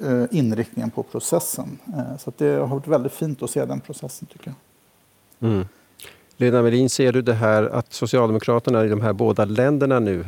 eh, 0.00 0.24
inriktningen 0.30 0.90
på 0.90 1.02
processen. 1.02 1.78
Eh, 1.86 2.18
så 2.18 2.32
det 2.36 2.52
har 2.52 2.66
varit 2.66 2.86
väldigt 2.86 3.12
fint 3.12 3.42
att 3.42 3.50
se 3.50 3.64
den 3.64 3.80
processen 3.80 4.28
tycker 4.32 4.54
jag. 5.38 5.50
Mm. 5.50 5.66
Lena 6.36 6.62
Melin, 6.62 6.90
ser 6.90 7.12
du 7.12 7.22
det 7.22 7.34
här 7.34 7.62
att 7.62 7.92
Socialdemokraterna 7.92 8.84
i 8.84 8.88
de 8.88 9.00
här 9.00 9.12
båda 9.12 9.44
länderna 9.44 10.00
nu 10.00 10.24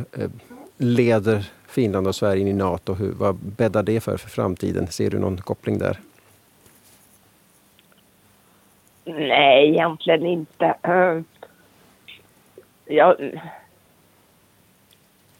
leder 0.79 1.45
Finland 1.69 2.07
och 2.07 2.15
Sverige 2.15 2.41
in 2.41 2.49
i 2.49 2.53
Nato? 2.53 2.95
Hur, 2.95 3.13
vad 3.13 3.35
bäddar 3.35 3.83
det 3.83 4.01
för 4.01 4.17
för 4.17 4.29
framtiden? 4.29 4.87
Ser 4.87 5.11
du 5.11 5.19
någon 5.19 5.37
koppling 5.37 5.79
där? 5.79 5.99
Nej, 9.05 9.69
egentligen 9.69 10.27
inte. 10.27 10.75
Jag... 12.85 13.17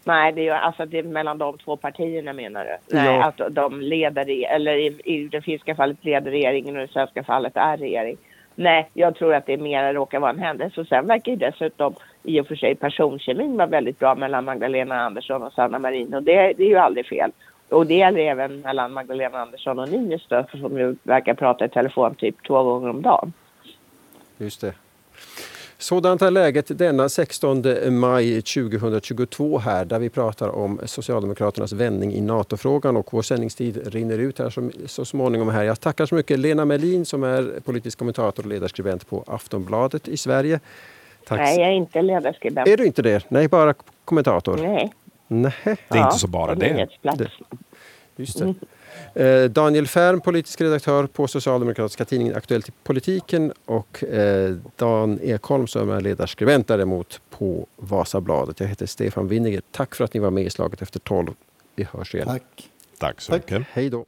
Nej, 0.03 0.31
det 0.31 0.47
är, 0.47 0.53
alltså 0.53 0.85
det 0.85 0.99
är 0.99 1.03
mellan 1.03 1.37
de 1.37 1.57
två 1.57 1.77
partierna 1.77 2.33
menar 2.33 2.65
du? 2.65 2.95
Nej, 2.97 3.15
ja. 3.15 3.23
att 3.23 3.55
de 3.55 3.81
leder, 3.81 4.45
eller 4.45 4.75
i, 4.75 5.01
i 5.03 5.27
det 5.27 5.41
finska 5.41 5.75
fallet 5.75 6.05
leder 6.05 6.31
regeringen 6.31 6.75
och 6.75 6.83
i 6.83 6.85
det 6.85 6.93
svenska 6.93 7.23
fallet 7.23 7.57
är 7.57 7.77
regering. 7.77 8.17
Nej, 8.55 8.89
jag 8.93 9.15
tror 9.15 9.33
att 9.33 9.45
det 9.45 9.57
mer 9.57 9.93
råkar 9.93 10.19
vara 10.19 10.31
en 10.31 10.39
händelse. 10.39 10.81
Och 10.81 10.87
sen 10.87 11.07
verkar 11.07 11.31
ju 11.31 11.37
dessutom 11.37 11.95
i 12.23 12.41
och 12.41 12.47
för 12.47 12.55
sig 12.55 12.75
personkemin 12.75 13.57
var 13.57 13.67
väldigt 13.67 13.99
bra 13.99 14.15
mellan 14.15 14.45
Magdalena 14.45 14.95
Andersson 15.01 15.43
och 15.43 15.53
Sanna 15.53 15.79
Marin. 15.79 16.13
Och 16.13 16.23
det, 16.23 16.53
det 16.57 16.63
är 16.63 16.69
ju 16.69 16.77
aldrig 16.77 17.05
fel. 17.05 17.31
Och 17.69 17.85
det 17.85 17.93
gäller 17.93 18.19
även 18.19 18.61
mellan 18.61 18.93
Magdalena 18.93 19.39
Andersson 19.39 19.79
och 19.79 19.89
Niinistö 19.89 20.43
som 20.51 20.77
ju 20.77 20.95
verkar 21.03 21.33
prata 21.33 21.65
i 21.65 21.69
telefon 21.69 22.15
typ 22.15 22.35
två 22.47 22.63
gånger 22.63 22.89
om 22.89 23.01
dagen. 23.01 23.33
Just 24.37 24.61
det. 24.61 24.73
Sådant 25.77 26.21
är 26.21 26.31
läget 26.31 26.77
denna 26.77 27.09
16 27.09 27.63
maj 27.89 28.41
2022 28.41 29.57
här 29.57 29.85
där 29.85 29.99
vi 29.99 30.09
pratar 30.09 30.49
om 30.49 30.79
Socialdemokraternas 30.85 31.73
vändning 31.73 32.13
i 32.13 32.21
NATO-frågan 32.21 32.97
och 32.97 33.13
vår 33.13 33.21
sändningstid 33.21 33.93
rinner 33.93 34.17
ut 34.17 34.39
här 34.39 34.49
så, 34.49 34.69
så 34.85 35.05
småningom. 35.05 35.49
här. 35.49 35.63
Jag 35.63 35.79
tackar 35.79 36.05
så 36.05 36.15
mycket 36.15 36.39
Lena 36.39 36.65
Melin 36.65 37.05
som 37.05 37.23
är 37.23 37.59
politisk 37.65 37.99
kommentator 37.99 38.43
och 38.43 38.49
ledarskribent 38.49 39.09
på 39.09 39.23
Aftonbladet 39.27 40.07
i 40.07 40.17
Sverige. 40.17 40.59
Tack. 41.29 41.39
Nej, 41.39 41.59
jag 41.59 41.67
är 41.67 41.73
inte 41.73 42.01
ledarskribent. 42.01 42.67
Är 42.67 42.77
du 42.77 42.85
inte 42.85 43.01
det? 43.01 43.25
Nej, 43.29 43.47
bara 43.47 43.73
kommentator? 44.05 44.57
Nej. 44.57 44.93
Nej. 45.27 45.53
Det 45.63 45.69
är 45.69 45.77
ja, 45.87 46.05
inte 46.05 46.19
så 46.19 46.27
bara 46.27 46.55
det. 46.55 46.87
det. 47.01 47.29
Just 48.15 48.39
det. 48.39 49.43
Eh, 49.43 49.49
Daniel 49.49 49.87
Färm, 49.87 50.21
politisk 50.21 50.61
redaktör 50.61 51.07
på 51.07 51.27
socialdemokratiska 51.27 52.05
tidningen 52.05 52.35
Aktuellt 52.35 52.69
i 52.69 52.71
politiken 52.83 53.53
och 53.65 54.03
eh, 54.03 54.55
Dan 54.75 55.19
Ekholm 55.21 55.67
som 55.67 55.89
är 55.89 56.01
ledarskribent 56.01 56.67
däremot 56.67 57.21
på 57.29 57.67
Vasabladet. 57.75 58.59
Jag 58.59 58.67
heter 58.67 58.85
Stefan 58.85 59.27
Winninger. 59.27 59.61
Tack 59.71 59.95
för 59.95 60.03
att 60.03 60.13
ni 60.13 60.19
var 60.19 60.31
med 60.31 60.43
i 60.43 60.49
Slaget 60.49 60.81
efter 60.81 60.99
tolv. 60.99 61.33
Vi 61.75 61.83
hörs 61.91 62.15
igen. 62.15 62.27
Tack. 62.27 62.69
Tack 62.97 63.21
så 63.21 63.31
mycket. 63.31 63.63
Hej 63.71 63.89
då. 63.89 64.05